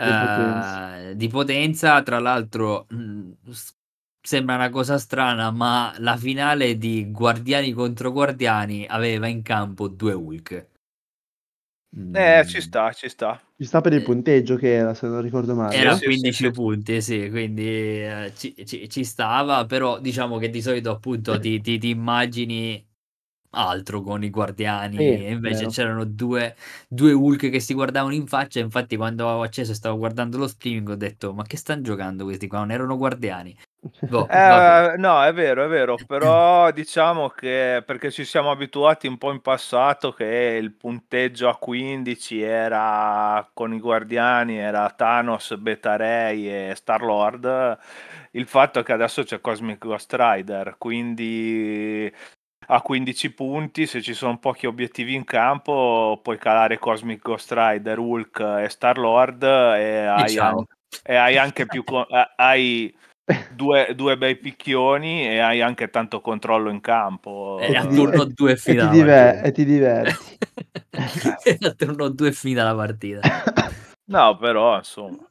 [0.00, 0.80] Di potenza.
[1.10, 3.74] eh, di potenza tra l'altro mh, s-
[4.20, 10.12] sembra una cosa strana, ma la finale di Guardiani contro Guardiani aveva in campo due
[10.12, 10.68] Hulk.
[12.12, 13.40] Eh, ci sta, ci sta.
[13.56, 14.02] Ci sta per il Eh.
[14.02, 15.80] punteggio che era, se non ricordo male.
[15.80, 16.50] Era sì, 15 sì, sì.
[16.50, 21.60] punti, sì, quindi eh, ci, ci- ci stava, però diciamo che di solito appunto ti,
[21.60, 22.82] ti- ti immagini
[23.50, 25.68] altro con i guardiani, Sì, e invece vero.
[25.68, 26.56] c'erano due,
[26.88, 30.46] due Hulk che si guardavano in faccia, infatti quando avevo acceso e stavo guardando lo
[30.48, 33.54] streaming ho detto ma che stanno giocando questi qua, non erano guardiani.
[33.80, 34.94] Boh, vabbè.
[34.94, 39.30] Eh, no, è vero, è vero, però diciamo che perché ci siamo abituati un po'
[39.30, 46.48] in passato che il punteggio a 15 era con i Guardiani, era Thanos, Beta Ray
[46.48, 47.78] e Star-Lord,
[48.32, 52.12] il fatto è che adesso c'è Cosmic Ghost Rider, quindi
[52.70, 57.98] a 15 punti, se ci sono pochi obiettivi in campo, puoi calare Cosmic Ghost Rider,
[57.98, 60.58] Hulk e Star-Lord e hai, ciao.
[60.58, 60.64] an-
[61.02, 61.84] e hai anche più...
[61.84, 62.94] co- eh, hai
[63.54, 67.58] due, due bei picchioni e hai anche tanto controllo in campo.
[67.60, 70.36] E E a ti- turno e- 2 e ti diver- e ti diverti.
[71.44, 73.20] E a turno 2 finita la partita.
[74.08, 75.22] No, però insomma.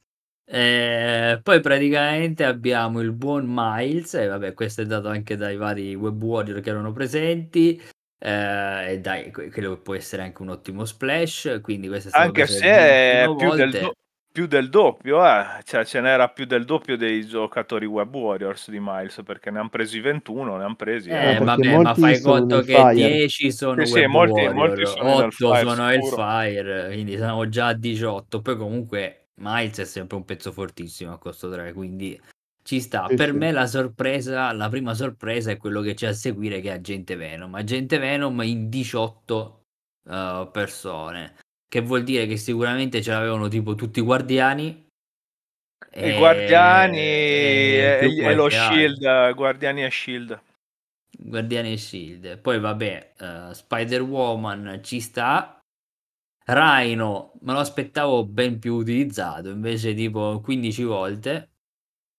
[0.50, 5.95] Eh, poi praticamente abbiamo il buon Miles, e vabbè, questo è dato anche dai vari
[5.95, 7.82] web warrior che erano presenti.
[8.20, 11.60] eh, e dai, que- credo che può essere anche un ottimo splash.
[11.62, 13.93] Quindi questo è stato Anche se è 21 più del, do-
[14.38, 15.63] più del doppio, eh.
[15.63, 19.69] cioè ce n'era più del doppio dei giocatori Web Warriors di Miles perché ne hanno
[19.69, 21.09] presi 21, ne hanno presi.
[21.09, 21.38] Eh, eh.
[21.39, 22.93] vabbè, ma fai conto che Fire.
[22.93, 25.89] 10 sono Sì, sì, web molti- warrior, molti sono 8 nel Fire, sono.
[25.89, 28.41] Hellfire, quindi siamo già a 18.
[28.43, 32.21] Poi comunque Miles è sempre un pezzo fortissimo a costo 3, quindi
[32.61, 33.07] ci sta.
[33.09, 33.38] Sì, per sì.
[33.38, 37.15] me la sorpresa, la prima sorpresa è quello che c'è a seguire che è Agente
[37.15, 37.55] Venom.
[37.55, 39.61] Agente Venom in 18
[40.07, 41.33] eh, persone,
[41.68, 44.86] che vuol dire che sicuramente ce l'avevano tipo tutti i guardiani.
[45.93, 48.49] I Guardiani e e, e lo.
[48.49, 50.41] Shield, Guardiani e Shield.
[51.18, 52.39] Guardiani e Shield.
[52.39, 55.57] Poi vabbè, eh, Spider-Woman ci sta.
[56.49, 61.49] Rhino me lo aspettavo ben più utilizzato, invece tipo 15 volte,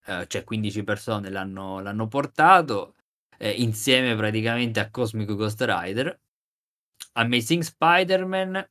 [0.05, 2.95] eh, cioè 15 persone l'hanno, l'hanno portato
[3.39, 6.21] eh, insieme praticamente a Cosmic Ghost Rider.
[7.15, 8.69] Amazing Spider-Man,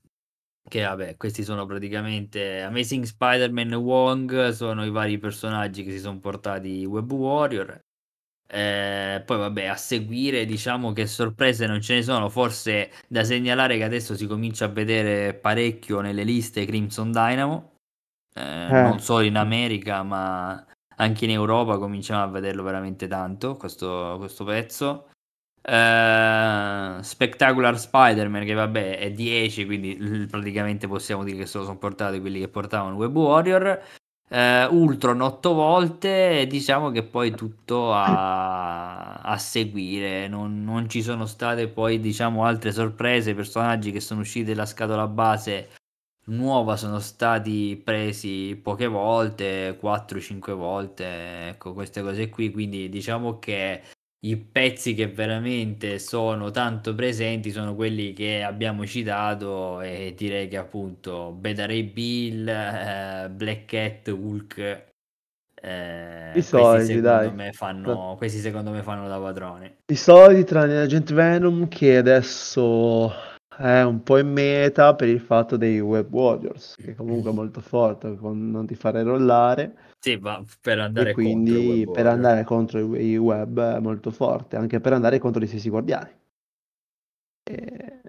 [0.68, 6.00] che vabbè, questi sono praticamente Amazing Spider-Man e Wong, sono i vari personaggi che si
[6.00, 7.80] sono portati Web Warrior.
[8.50, 13.78] Eh, poi vabbè, a seguire diciamo che sorprese non ce ne sono, forse da segnalare
[13.78, 17.74] che adesso si comincia a vedere parecchio nelle liste Crimson Dynamo,
[18.34, 20.66] eh, non solo in America ma
[20.96, 25.10] anche in Europa cominciamo a vederlo veramente tanto questo, questo pezzo.
[25.70, 32.22] Eh, Spectacular Spider-Man che vabbè è 10 quindi l- praticamente possiamo dire che sono portati
[32.22, 33.84] quelli che portavano Web Warrior.
[34.30, 40.28] Eh, Ultron 8 volte e diciamo che poi tutto a, a seguire.
[40.30, 45.08] Non, non ci sono state poi diciamo altre sorprese personaggi che sono usciti dalla scatola
[45.08, 45.70] base
[46.28, 52.52] nuova sono stati presi poche volte 4-5 volte ecco queste cose qui.
[52.52, 53.82] Quindi diciamo che
[54.26, 60.58] i pezzi che veramente sono tanto presenti sono quelli che abbiamo citato e direi che
[60.58, 64.86] appunto Beta Ray Bill, eh, Black Cat, Hulk
[65.60, 67.32] eh, I questi soliti, secondo dai.
[67.32, 73.12] me fanno questi secondo me fanno da padroni I soliti tranne Agent Venom che adesso
[73.58, 77.62] è un po' in meta per il fatto dei Web Warriors, che comunque è molto
[77.62, 82.08] forte, con- non ti fare rollare, sì ma per andare contro quindi Web per Warrior.
[82.08, 86.12] andare contro i, i web è molto forte, anche per andare contro gli stessi guardiani.
[87.46, 88.02] E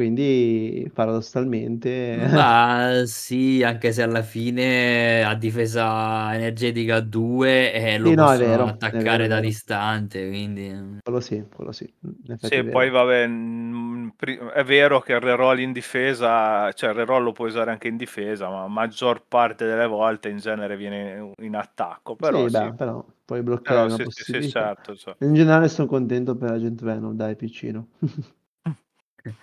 [0.00, 8.14] quindi paradossalmente Ma sì, anche se alla fine a difesa energetica 2 eh, lo Sì,
[8.14, 11.92] no, vero, attaccare vero, da distante, quindi quello sì, quello sì,
[12.38, 14.08] Sì, poi vabbè, mm,
[14.54, 17.98] è vero che il reroll in difesa, cioè il reroll lo puoi usare anche in
[17.98, 22.72] difesa, ma maggior parte delle volte in genere viene in attacco, però Sì, sì, beh,
[22.74, 25.14] però puoi bloccare però una sì, sì, certo, cioè.
[25.20, 27.88] In generale sono contento per Agent Venom, dai, piccino.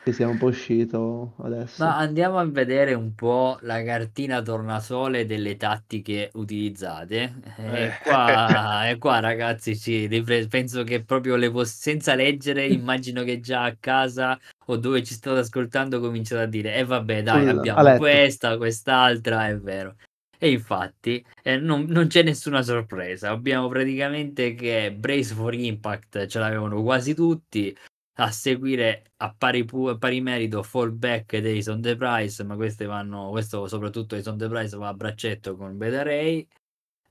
[0.04, 1.84] Che sia un po' uscito adesso.
[1.84, 7.34] Ma andiamo a vedere un po' la cartina tornasole delle tattiche utilizzate.
[7.58, 7.92] E Eh.
[8.04, 13.40] qua, e qua ragazzi, ci ripre- penso che proprio le pos- senza leggere, immagino che
[13.40, 17.50] già a casa o dove ci state ascoltando cominciate a dire, e vabbè, dai, Sul-
[17.50, 19.96] a abbiamo questa, quest'altra, è vero.
[20.40, 23.32] E infatti eh, non, non c'è nessuna sorpresa.
[23.32, 27.76] Abbiamo praticamente che Brace for Impact ce l'avevano quasi tutti
[28.20, 32.86] a seguire a pari, pu- a pari merito fallback dei on the price ma queste
[32.86, 36.48] vanno questo soprattutto dei on the price va a braccetto con Beta Ray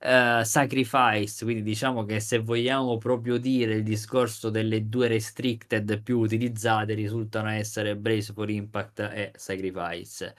[0.00, 6.18] uh, Sacrifice, quindi diciamo che se vogliamo proprio dire il discorso delle due restricted più
[6.18, 10.34] utilizzate risultano essere Brace for Impact e Sacrifice.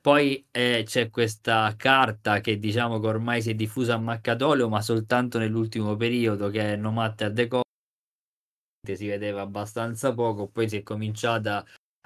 [0.00, 4.82] Poi eh, c'è questa carta che diciamo che ormai si è diffusa a Maccatolio, ma
[4.82, 7.61] soltanto nell'ultimo periodo, che è No Matter the.
[8.84, 11.64] Si vedeva abbastanza poco, poi si è cominciata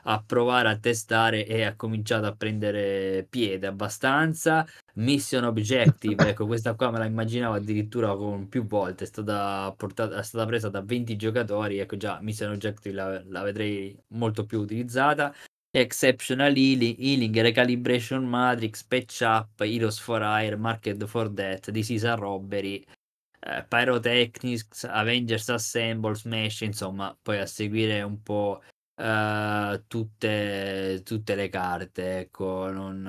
[0.08, 4.66] a provare a testare e ha cominciato a prendere piede abbastanza.
[4.96, 10.18] Mission Objective, ecco, questa qua me la immaginavo addirittura con più volte, è stata, portata,
[10.18, 14.60] è stata presa da 20 giocatori, ecco già Mission Objective la, la vedrei molto più
[14.60, 15.34] utilizzata.
[15.70, 22.84] Exceptional Healing, healing Recalibration Matrix, Patch Up, Heroes for Hire, Market for Death, Disease Robbery,
[23.46, 28.60] eh, Pyrotechnics, Avengers Assemble, Smash, insomma, poi a seguire un po'
[28.96, 33.04] eh, tutte, tutte le carte, ecco, non,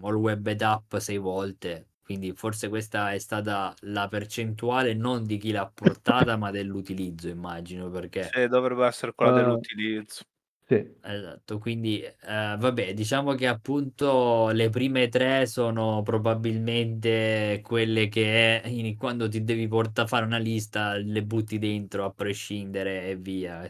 [0.00, 5.24] uh, all web ed up sei volte, quindi forse questa è stata la percentuale non
[5.24, 8.30] di chi l'ha portata, ma dell'utilizzo, immagino, perché...
[8.32, 10.24] Sì, dovrebbe essere quella uh, dell'utilizzo.
[10.64, 10.90] Sì.
[11.02, 12.14] Esatto, quindi eh,
[12.58, 19.66] vabbè, diciamo che appunto le prime tre sono probabilmente quelle che in, quando ti devi
[19.68, 23.66] portare a fare una lista le butti dentro a prescindere e via.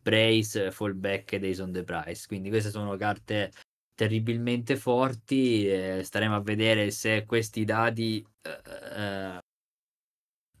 [0.00, 2.26] Brace, Fallback e Days on the Price.
[2.26, 3.52] Quindi queste sono carte
[3.94, 5.68] terribilmente forti.
[5.68, 8.60] Eh, staremo a vedere se questi dati eh,
[8.96, 9.40] eh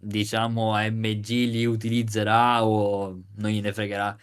[0.00, 4.16] diciamo AMG li utilizzerà o non gliene fregherà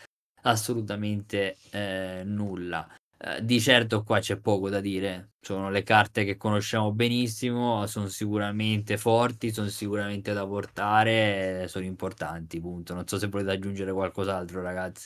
[0.45, 2.87] assolutamente eh, nulla.
[3.17, 8.07] Eh, di certo qua c'è poco da dire, sono le carte che conosciamo benissimo, sono
[8.07, 12.93] sicuramente forti, sono sicuramente da portare, sono importanti, punto.
[12.93, 15.05] Non so se volete aggiungere qualcos'altro, ragazzi.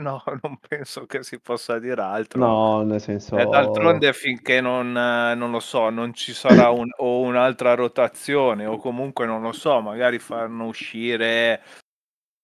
[0.00, 2.40] no, non penso che si possa dire altro.
[2.40, 3.46] No, nel E senso...
[3.46, 9.26] d'altronde finché non, non lo so, non ci sarà un, o un'altra rotazione o comunque
[9.26, 11.62] non lo so, magari fanno uscire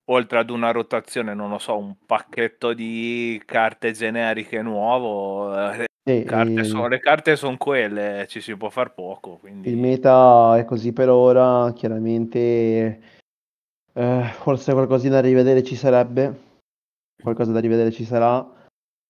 [0.06, 5.54] oltre ad una rotazione, non lo so, un pacchetto di carte generiche nuovo.
[5.56, 5.86] eh,
[6.24, 10.56] carte e so- le carte sono quelle, ci si può far poco, il quindi meta
[10.58, 13.00] è così per ora, chiaramente
[13.94, 16.40] eh, forse qualcosina da rivedere ci sarebbe,
[17.22, 18.46] qualcosa da rivedere ci sarà,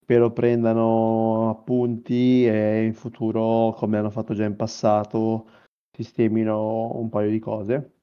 [0.01, 5.47] spero prendano appunti e in futuro, come hanno fatto già in passato,
[5.91, 7.94] sistemino un paio di cose.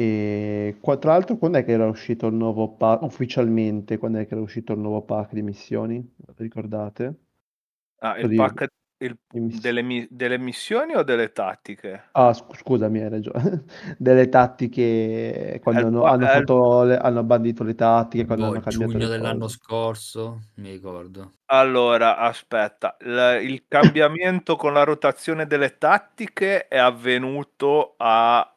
[0.00, 3.98] E qua, tra l'altro, quando è che era uscito il nuovo pack ufficialmente?
[3.98, 6.14] Quando è che era uscito il nuovo pack di missioni?
[6.36, 7.14] Ricordate?
[8.00, 8.66] Ah, il Di- pack
[8.98, 12.02] il- miss- delle, mi- delle missioni o delle tattiche?
[12.12, 13.64] Ah, scu- scusami, hai ragione.
[13.98, 18.60] Delle tattiche quando hanno, pa- hanno fatto le- hanno bandito le tattiche, quando Boh, hanno
[18.60, 19.48] cambiato giugno dell'anno cose.
[19.48, 21.32] scorso, mi ricordo.
[21.50, 28.52] Allora, aspetta, il, il cambiamento con la rotazione delle tattiche è avvenuto a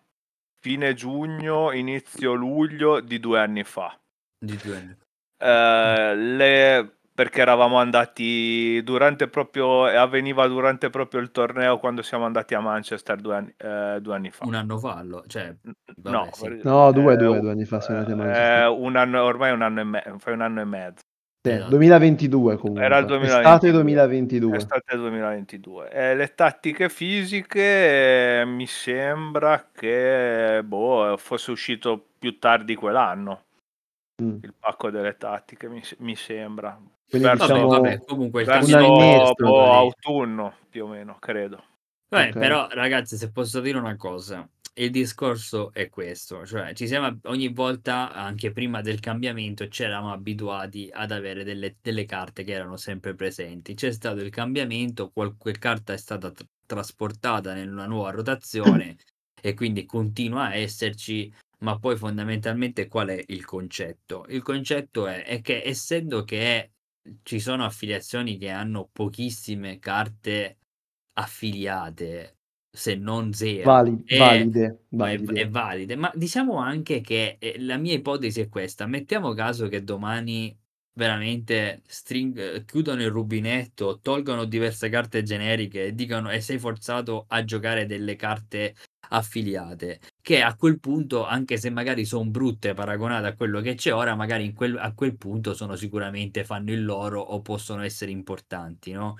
[0.61, 3.99] fine giugno, inizio luglio di due anni fa.
[4.39, 4.95] Di due anni.
[5.37, 12.25] Eh, le- perché eravamo andati durante proprio, e avveniva durante proprio il torneo quando siamo
[12.25, 14.45] andati a Manchester due anni, eh, due anni fa.
[14.45, 15.53] Un anno fa, allo- cioè,
[15.97, 16.59] vabbè, No, sì.
[16.63, 18.69] No, due, eh, due, due anni fa siamo andati a eh, Manchester.
[18.69, 21.03] un anno, ormai un anno e mezzo, fai un anno e mezzo.
[21.43, 21.69] Sì, Esatto.
[21.69, 22.83] 2022 comunque.
[22.85, 24.51] Era il Estate 2022.
[24.51, 24.57] 2022.
[24.57, 25.89] Estate 2022.
[25.89, 33.45] Eh, le tattiche fisiche eh, mi sembra che boh, fosse uscito più tardi quell'anno
[34.21, 34.37] Mm.
[34.43, 36.79] il pacco delle tattiche, mi, mi sembra.
[37.09, 39.71] Quindi Verso, Vabbè, diciamo vabbè, comunque il verso boh, cambiamento...
[39.71, 41.63] autunno più o meno, credo.
[42.13, 42.35] Vabbè, Ok.
[42.35, 47.47] però ragazzi, se posso dire una cosa, il discorso è questo, cioè ci siamo ogni
[47.53, 52.75] volta, anche prima del cambiamento, ci eravamo abituati ad avere delle, delle carte che erano
[52.75, 53.75] sempre presenti.
[53.75, 58.97] C'è stato il cambiamento, qualche carta è stata tr- trasportata in una nuova rotazione
[59.41, 64.25] e quindi continua a esserci, ma poi fondamentalmente qual è il concetto?
[64.27, 66.71] Il concetto è, è che essendo che
[67.23, 70.57] ci sono affiliazioni che hanno pochissime carte
[71.13, 72.37] affiliate,
[72.69, 75.41] se non zero, Vali- e- valide, ma è, valide.
[75.41, 75.95] è valide.
[75.95, 80.55] Ma diciamo anche che eh, la mia ipotesi è questa: mettiamo caso che domani
[80.93, 87.43] veramente string- chiudono il rubinetto, tolgono diverse carte generiche e dicono e sei forzato a
[87.45, 88.75] giocare delle carte
[89.13, 93.93] affiliate che a quel punto anche se magari sono brutte paragonate a quello che c'è
[93.93, 98.11] ora magari in quel- a quel punto sono sicuramente fanno il loro o possono essere
[98.11, 99.17] importanti no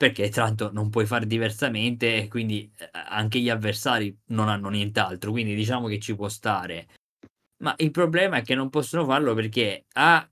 [0.00, 5.30] perché tanto non puoi fare diversamente e quindi eh, anche gli avversari non hanno nient'altro
[5.30, 6.86] quindi diciamo che ci può stare
[7.58, 10.26] ma il problema è che non possono farlo perché A,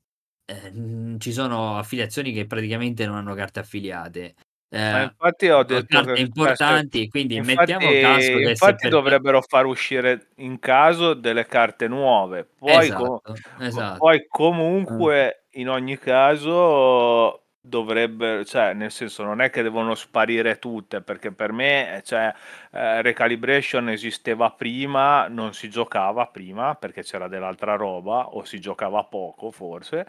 [0.47, 4.37] eh, ci sono affiliazioni che praticamente non hanno carte affiliate
[4.71, 9.67] eh, infatti ho detto carte importanti, quindi infatti, mettiamo caso che infatti per dovrebbero far
[9.67, 12.47] uscire in caso delle carte nuove.
[12.59, 13.23] Poi, esatto,
[13.61, 13.97] esatto.
[13.97, 21.03] poi comunque in ogni caso dovrebbero, cioè nel senso non è che devono sparire tutte
[21.03, 22.33] perché per me cioè,
[22.73, 29.05] eh, Recalibration esisteva prima, non si giocava prima perché c'era dell'altra roba o si giocava
[29.05, 30.07] poco forse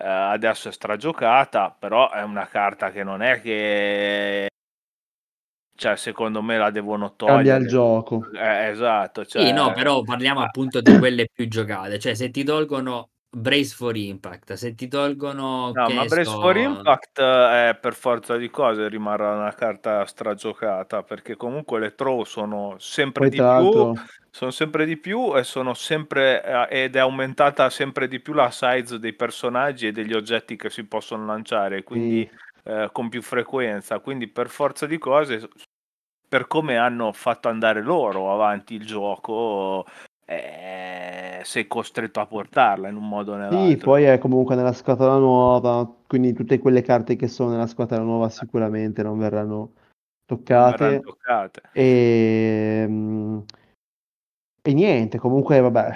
[0.00, 4.48] eh, adesso è stragiocata, però è una carta che non è che
[5.74, 7.36] cioè secondo me la devono togliere.
[7.36, 8.28] Cambia il gioco.
[8.32, 9.24] Eh, esatto.
[9.24, 9.46] Cioè...
[9.46, 10.46] Sì, no, però parliamo ah.
[10.46, 11.98] appunto di quelle più giocate.
[11.98, 15.70] Cioè, se ti tolgono Brace for Impact, se ti tolgono...
[15.72, 16.40] No, ma Brace so...
[16.40, 22.24] for Impact è per forza di cose rimarrà una carta stragiocata, perché comunque le throw
[22.24, 26.98] sono sempre Poi, di più, sono sempre di più e sono sempre eh, ed è
[26.98, 31.82] aumentata sempre di più la size dei personaggi e degli oggetti che si possono lanciare,
[31.82, 32.70] quindi sì.
[32.70, 35.48] eh, con più frequenza, quindi per forza di cose
[36.28, 39.86] per come hanno fatto andare loro avanti il gioco
[40.30, 43.66] eh, sei costretto a portarla in un modo o nell'altro.
[43.66, 48.02] Sì, poi è comunque nella scatola nuova, quindi tutte quelle carte che sono nella scatola
[48.02, 49.72] nuova sicuramente non verranno
[50.26, 50.82] toccate.
[50.82, 51.62] Non verranno toccate.
[51.72, 53.38] E, mm,
[54.60, 55.90] e niente, comunque vabbè,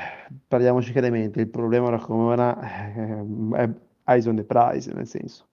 [0.49, 3.26] parliamoci chiaramente, il problema ora come ora eh,
[3.57, 3.70] è
[4.05, 5.45] Eyes on the Prize, nel senso.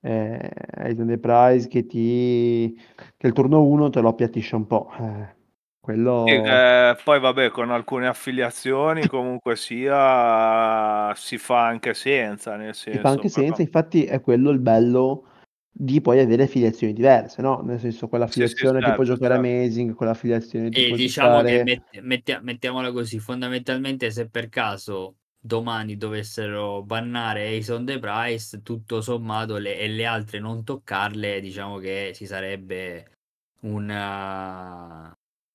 [0.00, 2.80] Eh, Eyes on the Prize che ti
[3.16, 4.92] che il turno 1 te lo appiattisce un po'.
[4.96, 5.40] Eh,
[5.82, 6.24] quello...
[6.28, 12.98] Sì, eh, poi vabbè, con alcune affiliazioni comunque sia si fa anche senza, nel senso.
[12.98, 13.46] Si fa anche però...
[13.46, 15.26] senza, infatti è quello il bello
[15.74, 17.60] di poi avere affiliazioni diverse, no?
[17.62, 19.48] Nel senso, quell'affiliazione sì, sì, tipo certo, giocare certo.
[19.48, 21.64] Amazing, quell'affiliazione tipo E diciamo giocare...
[21.64, 27.98] che met- metti- mettiamola così, fondamentalmente se per caso domani dovessero bannare Ace on the
[27.98, 33.10] Price, tutto sommato le, e le altre non toccarle, diciamo che ci sarebbe
[33.62, 35.12] una,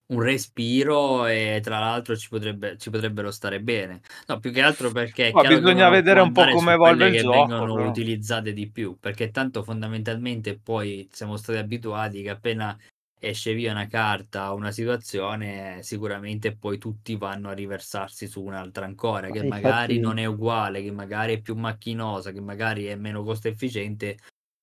[0.10, 4.02] un respiro e tra l'altro ci, potrebbe, ci potrebbero stare bene.
[4.28, 7.38] No, più che altro perché Ma bisogna vedere un po' come evolve il che gioco,
[7.38, 7.90] vengono però.
[7.90, 12.78] utilizzate di più, perché tanto fondamentalmente poi siamo stati abituati che appena
[13.20, 18.86] esce via una carta o una situazione, sicuramente poi tutti vanno a riversarsi su un'altra
[18.86, 22.86] ancora, Ma che infatti- magari non è uguale, che magari è più macchinosa, che magari
[22.86, 24.18] è meno costo efficiente,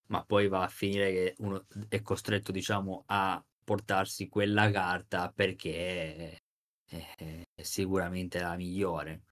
[0.06, 6.40] ma poi va a finire che uno è costretto, diciamo, a portarsi quella carta perché
[6.88, 9.22] è, sicuramente la migliore.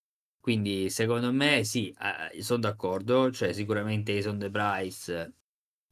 [0.41, 1.95] Quindi secondo me sì,
[2.35, 5.35] eh, sono d'accordo, cioè sicuramente Ace on the Price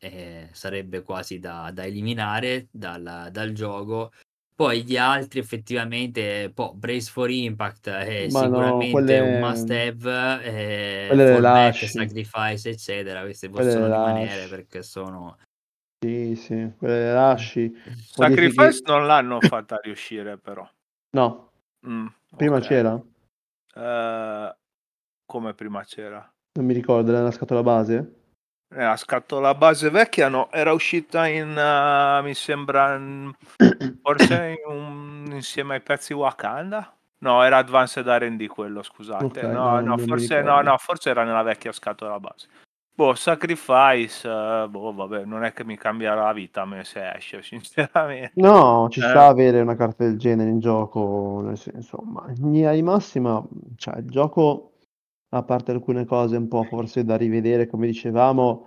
[0.01, 4.12] eh, sarebbe quasi da, da eliminare dal, dal, gioco.
[4.53, 9.20] Poi gli altri effettivamente, po' Brace for Impact è Ma sicuramente no, quelle...
[9.20, 11.86] un must have, eh, lasci.
[11.86, 15.36] Sacrifice eccetera, queste possono rimanere perché sono...
[16.03, 17.70] Sì, sì, quelle le lasci.
[18.07, 20.66] Sacrifice Modifichi- non l'hanno fatta riuscire però.
[21.11, 21.48] No,
[21.86, 22.62] Mm, prima ok.
[22.66, 23.03] c'era?
[23.74, 24.57] Eh,
[25.26, 26.30] come prima c'era?
[26.55, 28.14] Non mi ricordo, era nella scatola base?
[28.68, 33.30] Nella scatola base vecchia no, era uscita in, uh, mi sembra, in-
[34.03, 36.94] forse in un- insieme ai pezzi Wakanda?
[37.18, 39.24] No, era Advanced R&D quello, scusate.
[39.24, 42.48] Ok, no, no, forse, no, no, forse era nella vecchia scatola base.
[43.01, 47.12] Boh, Sacrifice, eh, boh, vabbè, non è che mi cambia la vita a me se
[47.12, 48.34] esce, sinceramente.
[48.42, 49.09] No, ci Eh.
[49.09, 53.44] sta avere una carta del genere in gioco, nel senso, ma in linea di massima,
[53.76, 54.72] cioè, il gioco,
[55.30, 58.66] a parte alcune cose un po' forse da rivedere, come dicevamo,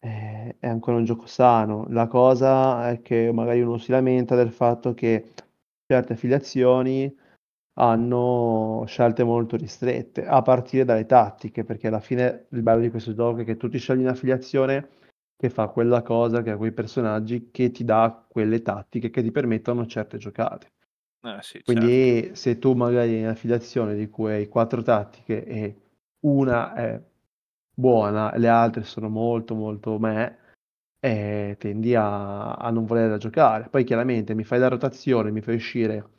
[0.00, 1.86] eh, è ancora un gioco sano.
[1.90, 5.32] La cosa è che magari uno si lamenta del fatto che
[5.86, 7.14] certe affiliazioni
[7.74, 13.14] hanno scelte molto ristrette, a partire dalle tattiche, perché alla fine il bello di questo
[13.14, 14.88] gioco è che tu ti scegli un'affiliazione
[15.36, 19.30] che fa quella cosa, che ha quei personaggi, che ti dà quelle tattiche che ti
[19.30, 20.68] permettono certe giocate.
[21.22, 21.64] Eh, sì, certo.
[21.64, 25.76] Quindi se tu magari hai un'affiliazione di cui hai quattro tattiche e
[26.20, 27.00] una è
[27.74, 30.38] buona, le altre sono molto molto me,
[31.00, 33.68] eh, tendi a, a non volerla giocare.
[33.70, 36.10] Poi chiaramente mi fai la rotazione, mi fai uscire,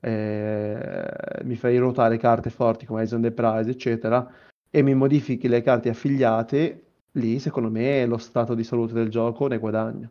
[0.00, 1.08] eh,
[1.44, 4.28] mi fai ruotare carte forti come the Prize, eccetera,
[4.70, 9.46] e mi modifichi le carte affiliate, lì secondo me lo stato di salute del gioco
[9.48, 10.10] ne guadagna.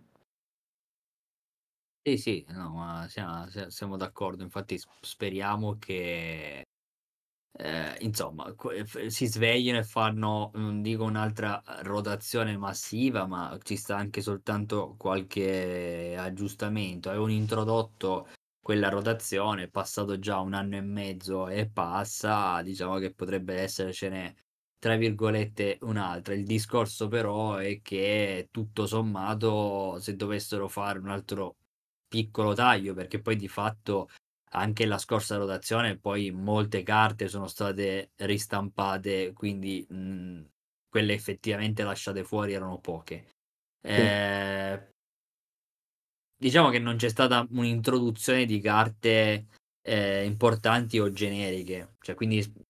[2.07, 6.61] Sì, sì, no, siamo, siamo d'accordo, infatti speriamo che
[7.57, 8.53] eh, insomma
[9.07, 16.15] si svegliano e fanno, non dico un'altra rotazione massiva, ma ci sta anche soltanto qualche
[16.17, 17.09] aggiustamento.
[17.09, 18.27] Avevano introdotto
[18.65, 24.35] quella rotazione, è passato già un anno e mezzo e passa, diciamo che potrebbe essercene
[24.79, 26.33] tra virgolette un'altra.
[26.33, 31.57] Il discorso però è che tutto sommato se dovessero fare un altro
[32.07, 34.09] piccolo taglio, perché poi di fatto
[34.53, 40.41] anche la scorsa rotazione poi molte carte sono state ristampate, quindi mh,
[40.89, 43.27] quelle effettivamente lasciate fuori erano poche.
[43.81, 44.94] Eh,
[46.37, 49.45] diciamo che non c'è stata un'introduzione di carte
[49.81, 52.63] eh, importanti o generiche, cioè quindi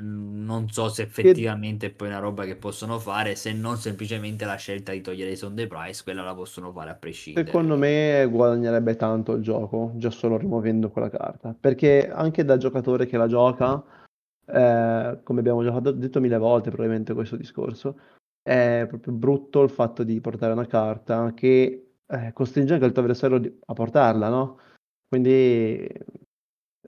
[0.00, 4.54] non so se effettivamente è poi una roba che possono fare, se non semplicemente la
[4.54, 7.46] scelta di togliere i Sunday Price, quella la possono fare a prescindere.
[7.46, 13.06] Secondo me guadagnerebbe tanto il gioco, già solo rimuovendo quella carta, perché anche da giocatore
[13.06, 13.82] che la gioca,
[14.46, 17.98] eh, come abbiamo già detto mille volte probabilmente questo discorso,
[18.40, 23.02] è proprio brutto il fatto di portare una carta che eh, costringe anche il tuo
[23.02, 24.58] avversario a portarla, no?
[25.06, 25.86] Quindi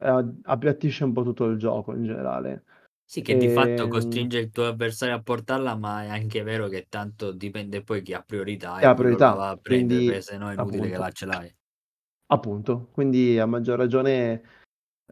[0.03, 2.65] eh, appiattisce un po' tutto il gioco in generale.
[3.05, 3.37] Sì, che e...
[3.37, 7.33] di fatto ehm costringe il tuo avversario a portarla, ma è anche vero che tanto
[7.33, 10.55] dipende poi chi ha priorità e, ha priorità, va a prendere, quindi, se no è
[10.55, 11.55] inutile appunto, che la ce l'hai.
[12.27, 14.43] Appunto, quindi a maggior ragione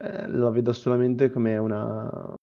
[0.00, 2.34] eh, la vedo solamente come una,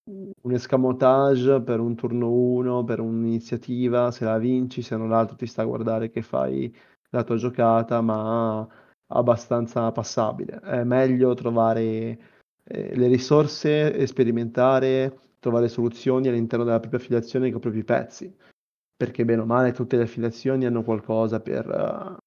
[0.42, 5.46] un escamotage per un turno 1, per un'iniziativa, se la vinci, se non l'altro ti
[5.46, 6.76] sta a guardare che fai
[7.18, 8.68] la tua giocata, ma
[9.08, 10.60] abbastanza passabile.
[10.60, 11.82] È meglio trovare
[12.64, 18.36] eh, le risorse sperimentare trovare soluzioni all'interno della propria affiliazione con i propri pezzi,
[18.96, 22.18] perché bene o male tutte le affiliazioni hanno qualcosa per, uh,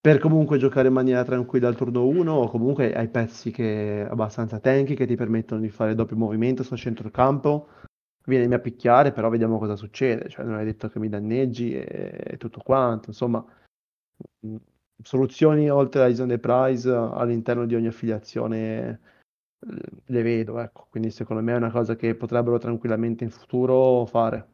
[0.00, 4.60] per comunque giocare in maniera tranquilla al turno 1 o comunque hai pezzi che abbastanza
[4.60, 7.68] tanky che ti permettono di fare doppio movimento sul centrocampo,
[8.26, 12.20] vieni a picchiare, però vediamo cosa succede, cioè non hai detto che mi danneggi e,
[12.24, 13.44] e tutto quanto, insomma
[14.46, 14.56] mm,
[15.02, 19.00] soluzioni oltre ai zone prize all'interno di ogni affiliazione
[19.58, 20.86] le vedo, ecco.
[20.90, 24.48] Quindi secondo me è una cosa che potrebbero tranquillamente in futuro fare.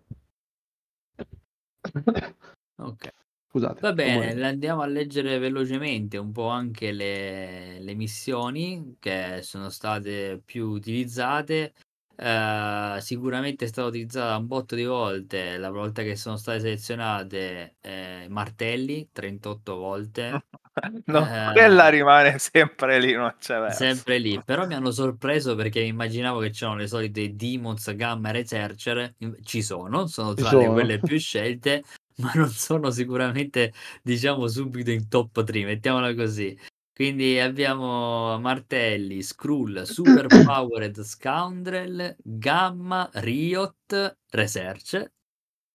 [2.76, 3.12] Ok.
[3.52, 3.80] Scusate.
[3.82, 10.40] Va bene, andiamo a leggere velocemente un po' anche le, le missioni che sono state
[10.42, 11.74] più utilizzate.
[12.22, 17.78] Uh, sicuramente è stata utilizzata un botto di volte la volta che sono state selezionate
[17.80, 20.44] eh, martelli 38 volte.
[21.04, 23.76] No, uh, quella rimane sempre lì non c'è verso.
[23.76, 28.32] sempre lì però mi hanno sorpreso perché immaginavo che c'erano le solite demons gamma e
[28.32, 31.84] researcher ci sono sono tra le quelle più scelte
[32.24, 36.58] ma non sono sicuramente diciamo subito in top 3 mettiamola così
[37.02, 45.10] quindi abbiamo Martelli, Skrull, Super Powered Scoundrel, Gamma, Riot, Research,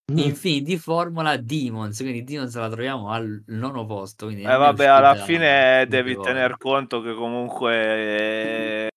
[0.10, 0.18] mm.
[0.20, 1.98] Infinity Formula, Demons.
[2.00, 4.30] Quindi Demons la troviamo al nono posto.
[4.30, 8.90] eh vabbè, alla fine devi tener conto che comunque eh,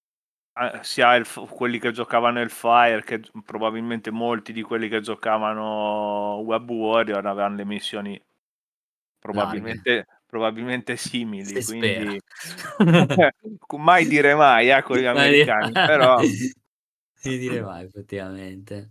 [0.82, 6.70] sia il, quelli che giocavano il Fire che probabilmente molti di quelli che giocavano Web
[6.70, 8.22] Warrior avevano le missioni
[9.18, 12.18] probabilmente Larghe probabilmente simili, Si quindi
[13.76, 16.22] mai dire mai eh, con gli americani, però
[17.14, 18.90] si dire mai effettivamente.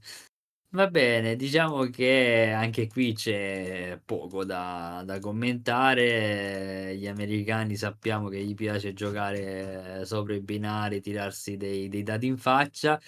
[0.72, 6.96] Va bene, diciamo che anche qui c'è poco da, da commentare.
[6.96, 12.38] Gli americani sappiamo che gli piace giocare sopra i binari, tirarsi dei, dei dati in
[12.38, 13.02] faccia.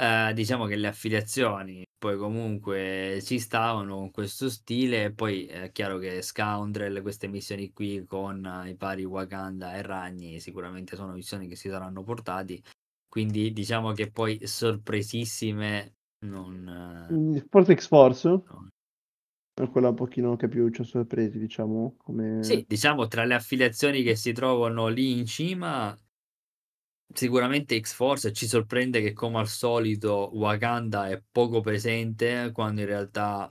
[0.00, 5.72] Eh, diciamo che le affiliazioni poi comunque ci stavano con questo stile e poi è
[5.72, 11.48] chiaro che Scoundrel, queste missioni qui con i pari Wakanda e Ragni sicuramente sono missioni
[11.48, 12.62] che si saranno portati,
[13.08, 15.94] quindi diciamo che poi sorpresissime
[16.26, 17.08] non...
[17.12, 18.28] Mm, forse X-Force?
[18.28, 18.68] No.
[19.52, 21.96] È quella un pochino che più ci ha sorpresi, diciamo.
[21.96, 22.44] Come...
[22.44, 25.96] Sì, diciamo tra le affiliazioni che si trovano lì in cima
[27.12, 33.48] Sicuramente X-Force ci sorprende che come al solito Wakanda è poco presente quando in realtà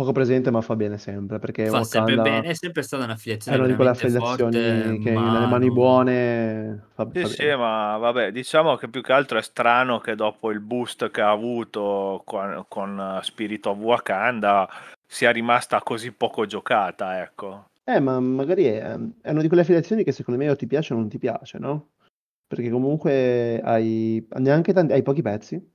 [0.00, 3.60] poco presente ma fa bene sempre perché fa sempre bene, è sempre stata un'affiliazione è
[3.60, 7.98] una di quelle affiliazioni forte, che ma nelle mani buone fa, sì, fa sì, ma
[7.98, 12.22] vabbè diciamo che più che altro è strano che dopo il boost che ha avuto
[12.24, 14.66] con, con Spirit of Wakanda
[15.06, 20.02] sia rimasta così poco giocata ecco eh ma magari è, è una di quelle affiliazioni
[20.02, 21.88] che secondo me o ti piace o non ti piace no?
[22.50, 25.72] Perché comunque hai neanche tanti, hai pochi pezzi.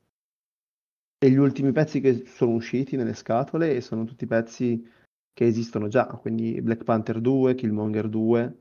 [1.17, 4.85] E gli ultimi pezzi che sono usciti nelle scatole sono tutti pezzi
[5.31, 8.57] che esistono già, quindi Black Panther 2, Killmonger 2.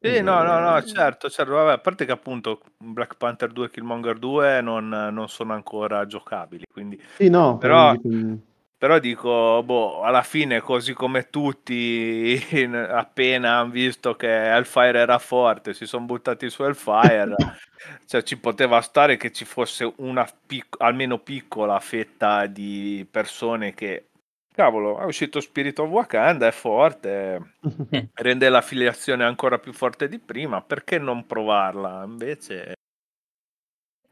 [0.00, 0.22] Sì, e...
[0.22, 4.18] no, no, no, certo, certo, vabbè, a parte che appunto Black Panther 2 e Killmonger
[4.18, 6.98] 2 non, non sono ancora giocabili, quindi...
[7.16, 7.94] Sì, no, però...
[7.96, 8.50] Quindi
[8.82, 12.36] però dico, boh, alla fine così come tutti
[12.90, 17.36] appena hanno visto che Hellfire era forte, si sono buttati su Hellfire,
[18.06, 24.08] cioè ci poteva stare che ci fosse una pic- almeno piccola fetta di persone che
[24.52, 27.54] cavolo, è uscito Spirit of Wakanda, è forte,
[28.14, 32.02] rende l'affiliazione ancora più forte di prima, perché non provarla?
[32.04, 32.74] Invece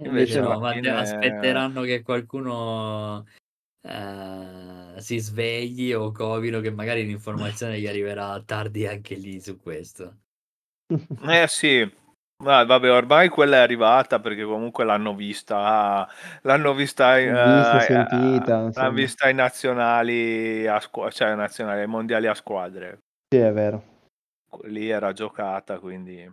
[0.02, 0.90] Invece, Invece no, fine...
[0.90, 3.26] aspetteranno che qualcuno
[3.82, 10.18] uh, si svegli o covino che magari l'informazione gli arriverà tardi anche lì su questo.
[11.22, 11.88] Eh sì,
[12.42, 16.08] Ah, vabbè, ormai quella è arrivata perché comunque l'hanno vista,
[16.40, 22.28] l'hanno vista, vista uh, sentita, l'hanno vista ai nazionali, a squ- cioè nazionali, ai mondiali
[22.28, 23.00] a squadre.
[23.28, 23.84] Sì, è vero.
[24.62, 26.26] Lì era giocata, quindi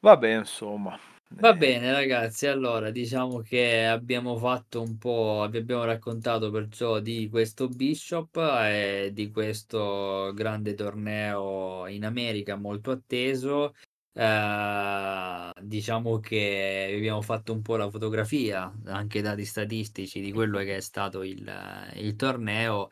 [0.00, 0.96] Vabbè, insomma.
[1.30, 7.28] Va bene ragazzi, allora diciamo che abbiamo fatto un po', vi abbiamo raccontato perciò di
[7.28, 13.74] questo Bishop e di questo grande torneo in America molto atteso.
[14.12, 20.58] Eh, diciamo che vi abbiamo fatto un po' la fotografia, anche dati statistici di quello
[20.58, 21.46] che è stato il,
[21.96, 22.88] il torneo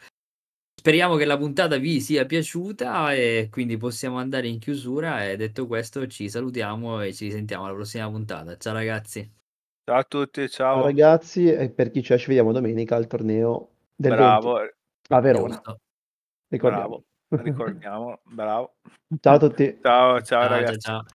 [0.86, 5.66] Speriamo che la puntata vi sia piaciuta e quindi possiamo andare in chiusura e detto
[5.66, 8.56] questo ci salutiamo e ci sentiamo alla prossima puntata.
[8.56, 9.28] Ciao ragazzi.
[9.84, 10.76] Ciao a tutti, ciao.
[10.76, 14.58] ciao ragazzi e per chi c'è ci vediamo domenica al torneo del Bravo.
[15.08, 15.60] a Verona.
[16.46, 17.02] Ricordiamo.
[17.26, 18.74] Bravo, ricordiamo, bravo.
[19.18, 19.78] Ciao a tutti.
[19.82, 20.78] Ciao, ciao, ciao ragazzi.
[20.78, 21.15] Ciao, ciao.